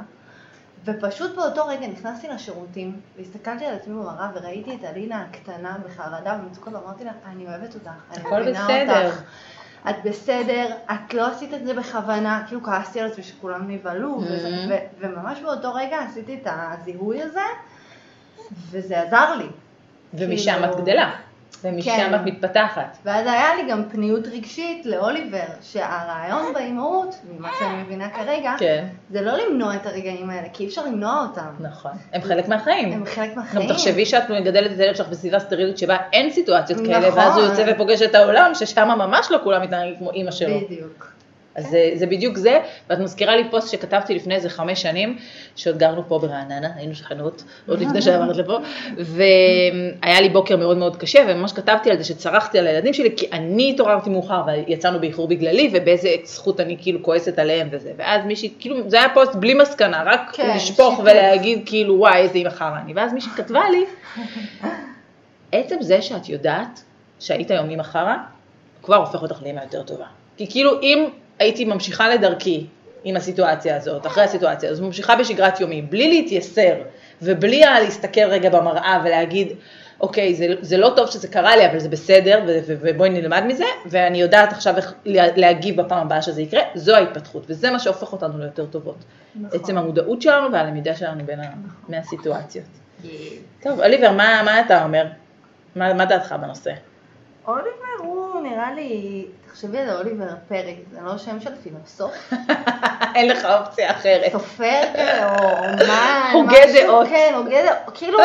ופשוט 0.86 1.36
באותו 1.36 1.68
רגע 1.68 1.88
נכנסתי 1.88 2.28
לשירותים, 2.28 3.00
והסתכלתי 3.18 3.66
על 3.66 3.76
עצמי 3.76 3.94
במראה 3.94 4.30
וראיתי 4.36 4.76
את 4.76 4.84
אלינה 4.84 5.26
הקטנה 5.30 5.78
בחרדה 5.86 6.40
ומצוקה, 6.42 6.70
ואמרתי 6.74 7.04
לה, 7.04 7.12
אני 7.26 7.48
אוהבת 7.48 7.76
אותך, 7.76 7.90
אני 8.12 8.42
מבינה 8.42 8.66
בסדר." 8.66 9.06
אותך. 9.06 9.22
את 9.90 9.96
בסדר, 10.06 10.68
את 10.92 11.14
לא 11.14 11.28
עשית 11.28 11.54
את 11.54 11.66
זה 11.66 11.74
בכוונה, 11.74 12.44
כאילו 12.48 12.64
כעסתי 12.64 13.00
על 13.02 13.08
עצמי 13.12 13.24
שכולם 13.24 13.72
נבהלו, 13.72 14.20
Mhm. 14.20 14.24
ו- 14.70 14.76
וממש 15.00 15.40
באותו 15.40 15.74
רגע 15.74 15.98
עשיתי 16.00 16.40
את 16.42 16.48
הזיהוי 16.52 17.22
הזה, 17.22 17.42
וזה 18.72 19.02
עזר 19.02 19.36
לי. 19.36 19.48
ומשם 20.14 20.52
כאילו- 20.52 20.66
את 20.74 20.82
גדלה, 20.82 21.12
ומשם 21.66 21.92
כן. 21.92 22.16
את 22.16 22.20
מתפתחת. 22.26 22.98
ואז 23.06 23.28
היה 23.28 23.56
לי 23.56 23.72
גם 23.72 23.84
פניות 23.90 24.28
רגשית 24.28 24.86
לאוליבר, 24.86 25.46
שהרעיון 25.62 26.54
באימהות, 26.54 27.16
ממה 27.38 27.50
שאני 27.60 27.84
מבינה 27.84 28.10
כרגע, 28.10 28.54
כן, 28.60 28.88
זה 29.10 29.22
לא 29.22 29.32
למנוע 29.38 29.76
את 29.76 29.86
הרגעים 29.86 30.30
האלה, 30.30 30.48
כי 30.54 30.64
אי 30.64 30.68
אפשר 30.68 30.86
למנוע 30.86 31.28
אותם. 31.30 31.50
נכון. 31.60 31.92
הם 32.14 32.22
חלק 32.22 32.48
מהחיים. 32.48 32.94
הם 32.94 33.06
חלק 33.06 33.32
גם 33.32 33.36
מהחיים. 33.36 33.70
תחשבי 33.70 34.06
שאת 34.06 34.30
מגדלת 34.30 34.72
את 34.72 34.80
הילד 34.80 34.96
שלך 34.96 35.10
בסביבה 35.10 35.40
סטרילית 35.40 35.78
שבה 35.78 35.98
אין 36.14 36.30
סיטואציות 36.30 36.80
כאלה, 36.80 37.08
נכון. 37.10 37.20
ואז 37.20 37.38
הוא 37.38 37.46
יוצא 37.46 37.66
ופוגש 37.68 38.02
את 38.02 38.16
העולם, 38.16 38.52
ששם 38.54 38.88
ממש 38.88 39.32
לא 39.32 39.40
כולם 39.44 39.62
מתנהגים 39.62 39.96
כמו 39.98 40.12
אימא 40.12 40.32
שלו. 40.32 40.60
בדיוק. 40.66 41.15
אז 41.56 41.68
זה, 41.68 41.92
זה 41.94 42.06
בדיוק 42.06 42.38
זה, 42.38 42.60
ואת 42.90 43.00
מזכירה 43.00 43.36
לי 43.36 43.44
פוסט 43.52 43.72
שכתבתי 43.72 44.16
לפני 44.16 44.36
איזה 44.36 44.50
חמש 44.50 44.82
שנים, 44.82 45.18
שעוד 45.56 45.78
גרנו 45.78 46.04
פה 46.08 46.20
ברעננה, 46.20 46.70
היינו 46.76 46.96
שכנות, 46.96 47.44
עוד 47.68 47.80
לפני 47.80 48.02
שעברת 48.02 48.38
לפה, 48.38 48.58
והיה 48.98 50.22
לי 50.22 50.30
בוקר 50.30 50.58
מאוד 50.58 50.78
מאוד 50.78 50.96
קשה, 50.96 51.26
וממש 51.28 51.54
כתבתי 51.54 51.92
על 51.92 51.98
זה 51.98 52.04
שצרחתי 52.04 52.60
על 52.60 52.68
הילדים 52.68 52.94
שלי, 52.94 53.14
כי 53.18 53.28
אני 53.32 53.70
התעוררתי 53.70 54.10
מאוחר, 54.10 54.42
ויצאנו 54.48 55.00
באיחור 55.00 55.28
בגללי, 55.28 55.70
ובאיזה 55.74 56.10
זכות 56.24 56.60
אני 56.60 56.78
כאילו 56.82 57.04
כועסת 57.04 57.40
עליהם 57.40 57.68
וזה, 57.72 57.92
ואז 57.98 58.26
מישהי, 58.26 58.54
כאילו, 58.60 58.90
זה 58.90 59.00
היה 59.00 59.10
פוסט 59.14 59.36
בלי 59.36 59.54
מסקנה, 59.54 60.04
רק 60.06 60.32
כן, 60.34 60.56
לשפוך 60.56 60.92
שיתוף. 60.92 61.00
ולהגיד 61.00 61.62
כאילו, 61.66 62.00
וואי, 62.00 62.18
איזה 62.18 62.34
אימא 62.34 62.50
חרא 62.50 62.78
אני, 62.86 62.94
ואז 62.94 63.14
מישהי 63.14 63.32
כתבה 63.32 63.64
לי, 63.70 63.86
עצם 65.52 65.76
זה 65.82 66.02
שאת 66.02 66.30
יודעת 66.30 66.84
שהיית 67.20 67.52
היום 67.52 67.70
אימא 67.70 67.84
חרא, 67.84 68.16
כבר 68.84 68.96
הופך 68.96 69.22
אותך 69.22 69.44
לאימא 69.44 69.62
יותר 69.62 69.84
טובה. 69.84 70.06
כי 70.38 70.48
כאילו 70.50 70.82
אם 70.82 71.06
הייתי 71.40 71.66
ממשיכה 71.66 72.10
לדרכי 72.10 72.66
עם 73.04 73.16
הסיטואציה 73.16 73.76
הזאת, 73.78 74.06
אחרי 74.08 74.24
הסיטואציה 74.24 74.70
הזאת, 74.70 74.86
ממשיכה 74.86 75.16
בשגרת 75.16 75.60
יומי, 75.60 75.82
בלי 75.82 76.08
להתייסר 76.10 76.74
ובלי 77.22 77.60
להסתכל 77.60 78.22
רגע 78.26 78.50
במראה 78.50 79.02
ולהגיד, 79.06 79.48
אוקיי, 80.02 80.36
זה, 80.36 80.48
זה 80.62 80.78
לא 80.78 80.94
טוב 80.96 81.12
שזה 81.12 81.28
קרה 81.28 81.56
לי, 81.56 81.66
אבל 81.66 81.80
זה 81.80 81.90
בסדר, 81.90 82.40
ו- 82.48 82.60
ו- 82.68 82.76
ובואי 82.82 83.10
נלמד 83.10 83.44
מזה, 83.48 83.64
ואני 83.86 84.22
יודעת 84.22 84.54
עכשיו 84.54 84.78
איך 84.78 84.94
לה- 85.06 85.28
להגיב 85.36 85.82
בפעם 85.82 86.02
הבאה 86.06 86.22
שזה 86.22 86.42
יקרה, 86.42 86.62
זו 86.76 86.96
ההתפתחות, 86.96 87.44
וזה 87.50 87.72
מה 87.72 87.80
שהופך 87.80 88.14
אותנו 88.14 88.38
ליותר 88.40 88.66
טובות. 88.66 88.96
נכון. 89.36 89.60
עצם 89.60 89.78
המודעות 89.78 90.22
שלנו 90.22 90.52
והלמידה 90.52 90.96
שלנו 90.96 91.26
בין 91.26 91.40
ה- 91.40 91.54
מהסיטואציות. 91.90 92.66
טוב, 93.64 93.80
אוליבר, 93.80 94.12
מה, 94.12 94.42
מה 94.46 94.60
אתה 94.60 94.84
אומר? 94.84 95.06
מה, 95.76 95.94
מה 95.94 96.06
דעתך 96.06 96.36
בנושא? 96.42 96.72
אוליבר 97.48 97.98
הוא 97.98 98.42
נראה 98.42 98.74
לי, 98.74 99.26
תחשבי 99.48 99.78
על 99.78 99.90
אוליבר 99.98 100.30
פרק, 100.48 100.76
זה 100.92 101.00
לא 101.02 101.18
שם 101.18 101.40
של 101.40 101.56
פילוסוף, 101.64 102.34
אין 103.16 103.28
לך 103.28 103.46
אופציה 103.46 103.92
אחרת. 103.92 104.32
סופר 104.32 104.82
כזה, 104.94 105.26
או 105.26 105.50
אומן, 105.64 106.32
הוגה 106.34 106.58
דעות. 106.74 107.08
כן, 107.08 107.34
הוגה 107.36 107.64
דעות, 107.64 107.98
כאילו 107.98 108.20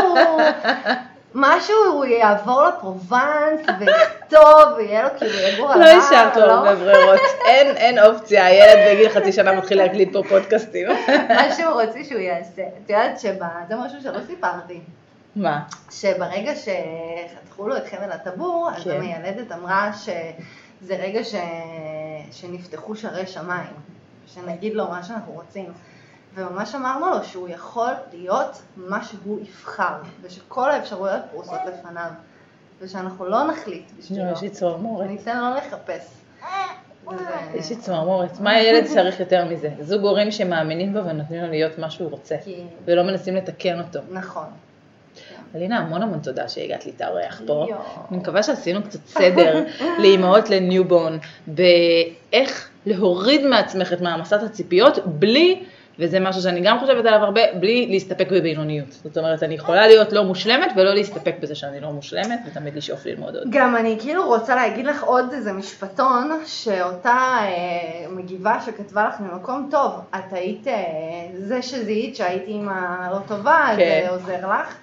משהו 1.35 1.77
הוא 1.93 2.05
יעבור 2.05 2.65
לפרובנס 2.65 3.61
ויכתוב 3.79 4.77
ויהיה 4.77 5.03
לו 5.03 5.09
כאילו 5.19 5.33
יגור 5.39 5.69
לא 5.69 5.75
עליו, 5.75 6.03
השארת 6.03 6.37
לו 6.37 6.43
הרבה 6.45 6.75
ברירות, 6.75 7.21
אין, 7.45 7.77
אין 7.77 7.99
אופציה, 7.99 8.47
הילד 8.47 8.79
בגיל 8.91 9.09
חצי 9.09 9.33
שנה 9.33 9.53
מתחיל 9.53 9.79
להקליט 9.79 10.13
פה 10.13 10.23
פודקאסטים. 10.29 10.89
מה 11.37 11.53
שהוא 11.57 11.83
רוצה 11.83 11.99
שהוא 12.09 12.21
יעשה. 12.21 12.63
את 12.63 12.91
יודעת 12.91 13.21
שבה, 13.21 13.49
זה 13.69 13.75
משהו 13.77 14.01
שלא 14.03 14.19
סיפרתי. 14.27 14.81
מה? 15.37 15.63
שברגע 15.91 16.53
שחתכו 16.55 17.69
לו 17.69 17.77
את 17.77 17.83
חבל 17.91 18.13
הטבור, 18.13 18.71
אז 18.77 18.85
כן. 18.85 18.91
המיילדת 18.91 19.53
אמרה 19.53 19.91
שזה 19.93 20.97
רגע 20.97 21.25
ש... 21.25 21.35
שנפתחו 22.33 22.97
שערי 22.97 23.27
שמיים, 23.27 23.73
שנגיד 24.27 24.75
לו 24.75 24.89
מה 24.89 25.03
שאנחנו 25.03 25.33
רוצים. 25.33 25.73
וממש 26.35 26.75
אמרנו 26.75 27.11
לו 27.11 27.25
שהוא 27.25 27.49
יכול 27.49 27.93
להיות 28.13 28.63
מה 28.77 29.05
שהוא 29.05 29.41
יבחר, 29.41 29.95
ושכל 30.23 30.71
האפשרויות 30.71 31.23
פרוסות 31.31 31.61
לפניו, 31.67 32.11
ושאנחנו 32.81 33.25
לא 33.25 33.47
נחליט 33.47 33.91
בשבילו. 33.99 34.33
יש 34.33 34.43
לי 34.43 34.51
צמרמורת. 34.51 35.07
ניתן 35.07 35.41
לו 35.41 35.57
לחפש. 35.57 36.21
יש 37.55 37.71
לי 37.71 37.77
צמרמורת. 37.77 38.41
מה 38.41 38.51
הילד 38.51 38.87
צריך 38.87 39.21
יותר 39.21 39.45
מזה? 39.45 39.71
זוג 39.81 40.03
הורים 40.03 40.31
שמאמינים 40.31 40.93
בו 40.93 41.05
ונותנים 41.05 41.43
לו 41.43 41.51
להיות 41.51 41.79
מה 41.79 41.91
שהוא 41.91 42.11
רוצה, 42.11 42.37
ולא 42.85 43.03
מנסים 43.03 43.37
לתקן 43.37 43.81
אותו. 43.81 44.01
נכון. 44.11 44.47
אלינה, 45.55 45.79
המון 45.79 46.03
המון 46.03 46.19
תודה 46.19 46.49
שהגעת 46.49 46.87
להתארח 46.87 47.43
פה. 47.47 47.67
יואו. 47.69 47.81
אני 48.11 48.19
מקווה 48.19 48.43
שעשינו 48.43 48.83
קצת 48.83 49.07
סדר 49.07 49.65
לאימהות 50.03 50.51
ל 50.51 50.58
newborn, 50.58 51.19
באיך 51.47 52.69
להוריד 52.87 53.47
מעצמך 53.47 53.93
את 53.93 54.01
מעמסת 54.01 54.43
הציפיות, 54.43 54.99
בלי 55.07 55.63
וזה 56.01 56.21
משהו 56.21 56.43
שאני 56.43 56.61
גם 56.61 56.79
חושבת 56.79 57.05
עליו 57.05 57.21
הרבה, 57.21 57.41
בלי 57.61 57.87
להסתפק 57.91 58.29
בבינוניות. 58.31 58.93
זאת 58.93 59.19
אומרת, 59.19 59.43
אני 59.43 59.55
יכולה 59.55 59.87
להיות 59.87 60.13
לא 60.13 60.25
מושלמת 60.25 60.73
ולא 60.77 60.95
להסתפק 60.95 61.35
בזה 61.41 61.55
שאני 61.55 61.81
לא 61.81 61.91
מושלמת, 61.91 62.41
ותמיד 62.47 62.75
לשאוף 62.75 63.07
ללמוד 63.07 63.37
עוד. 63.37 63.47
גם 63.51 63.77
אני 63.77 63.97
כאילו 64.01 64.27
רוצה 64.27 64.55
להגיד 64.55 64.87
לך 64.87 65.03
עוד 65.03 65.33
איזה 65.33 65.53
משפטון, 65.53 66.41
שאותה 66.47 67.37
אה, 67.41 68.09
מגיבה 68.11 68.61
שכתבה 68.67 69.09
לך 69.09 69.21
ממקום 69.21 69.69
טוב, 69.71 69.93
את 70.15 70.33
היית 70.33 70.69
אה, 70.69 70.75
זה 71.39 71.63
שזיהית 71.63 72.17
שהיית 72.17 72.43
אימא 72.47 73.09
לא 73.11 73.19
טובה, 73.29 73.69
כן. 73.77 74.01
זה 74.05 74.11
עוזר 74.11 74.51
לך. 74.51 74.77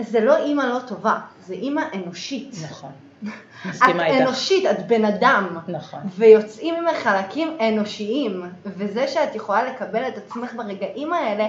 זה 0.00 0.20
לא 0.20 0.36
אימא 0.36 0.62
לא 0.62 0.78
טובה, 0.86 1.18
זה 1.46 1.54
אימא 1.54 1.82
אנושית. 1.94 2.56
נכון. 2.62 2.90
את 3.28 3.66
מסכימה 3.66 4.06
איתך. 4.06 4.20
אנושית, 4.20 4.66
את 4.66 4.86
בן 4.86 5.04
אדם. 5.04 5.58
נכון. 5.68 6.00
ויוצאים 6.16 6.74
ממך 6.74 6.96
חלקים 6.96 7.56
אנושיים, 7.60 8.42
וזה 8.66 9.08
שאת 9.08 9.34
יכולה 9.34 9.64
לקבל 9.64 10.08
את 10.08 10.16
עצמך 10.16 10.54
ברגעים 10.54 11.12
האלה, 11.12 11.48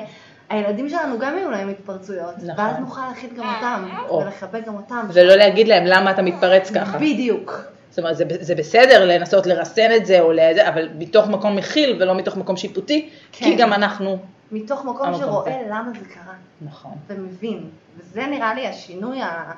הילדים 0.50 0.90
שלנו 0.90 1.20
גם 1.20 1.38
יהיו 1.38 1.52
להם 1.52 1.70
התפרצויות, 1.70 2.38
נכון. 2.38 2.66
ואז 2.66 2.76
נוכל 2.80 3.02
להכיל 3.10 3.30
גם 3.38 3.54
אותם, 3.56 3.88
או. 4.10 4.18
ולחבק 4.18 4.66
גם 4.68 4.76
אותם. 4.76 5.08
ולא 5.14 5.36
להגיד 5.36 5.68
להם 5.68 5.84
למה 5.86 6.12
אתה 6.12 6.22
מתפרץ 6.22 6.72
ככה. 6.72 6.98
בדיוק. 6.98 7.62
זאת 8.02 8.22
אומרת, 8.22 8.40
זה, 8.40 8.46
זה 8.46 8.56
בסדר 8.56 9.06
לנסות 9.06 9.48
לרסן 9.48 9.92
את 9.96 10.06
זה, 10.06 10.20
או 10.20 10.32
לזה, 10.32 10.70
אבל 10.70 10.90
מתוך 10.98 11.28
מקום 11.28 11.56
מכיל 11.56 11.98
ולא 12.02 12.16
מתוך 12.16 12.38
מקום 12.38 12.58
שיפוטי, 12.58 13.10
כן. 13.32 13.46
כי 13.46 13.56
גם 13.56 13.74
אנחנו... 13.74 14.18
מתוך 14.52 14.86
מקום 14.86 15.14
שרואה 15.18 15.60
הזה. 15.60 15.70
למה 15.70 15.92
זה 16.00 16.06
קרה, 16.14 16.34
נכון. 16.62 16.92
ומבין. 17.08 17.70
וזה 17.98 18.28
נראה 18.28 18.54
לי 18.54 18.68
השינוי 18.68 19.22
ה... 19.22 19.52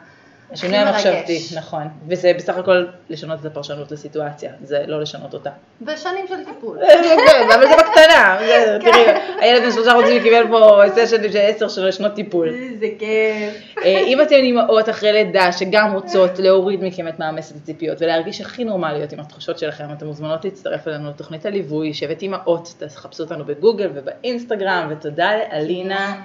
השינוי 0.51 0.77
המחשבתי. 0.77 1.39
נכון. 1.55 1.83
וזה 2.07 2.31
בסך 2.37 2.57
הכל 2.57 2.85
לשנות 3.09 3.39
את 3.39 3.45
הפרשנות 3.45 3.91
לסיטואציה, 3.91 4.51
זה 4.63 4.83
לא 4.87 5.01
לשנות 5.01 5.33
אותה. 5.33 5.49
בשנים 5.81 6.27
של 6.27 6.45
טיפול. 6.45 6.77
כן, 7.27 7.47
אבל 7.55 7.67
זה 7.67 7.75
בקטנה. 7.75 8.37
כן. 8.39 8.77
תראי, 8.81 9.05
הילד 9.39 9.63
בן 9.63 9.71
שלושה 9.71 9.91
חודשים 9.91 10.23
קיבל 10.23 10.47
פה 10.49 10.81
סשן 10.95 11.31
של 11.31 11.39
עשר 11.41 11.91
שנות 11.91 12.13
טיפול. 12.13 12.49
זה 12.79 12.87
כיף. 12.99 13.77
אה, 13.85 13.99
אם 14.07 14.21
אתן 14.21 14.35
אימהות 14.35 14.89
אחרי 14.89 15.11
לידה 15.11 15.51
שגם 15.51 15.93
רוצות 15.93 16.39
להוריד 16.39 16.83
מכם 16.83 17.07
את 17.07 17.19
מאמץ 17.19 17.53
הציפיות 17.55 18.01
ולהרגיש 18.01 18.41
הכי 18.41 18.63
נורמליות 18.63 19.13
עם 19.13 19.19
התחושות 19.19 19.59
שלכם, 19.59 19.85
אתן 19.97 20.05
מוזמנות 20.05 20.45
להצטרף 20.45 20.87
אלינו 20.87 21.09
לתוכנית 21.09 21.45
הליווי, 21.45 21.93
שבט 21.93 22.21
אימהות, 22.21 22.73
תחפשו 22.77 23.23
אותנו 23.23 23.45
בגוגל 23.45 23.89
ובאינסטגרם, 23.93 24.87
ותודה 24.89 25.31
לאלינה 25.35 26.21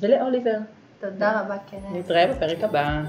ולאוליבר. 0.00 0.56
תודה 1.00 1.40
רבה, 1.40 1.56
קרן. 1.70 1.96
נתראה 1.98 2.26
בפרק 2.26 2.64
הבא. 2.64 3.00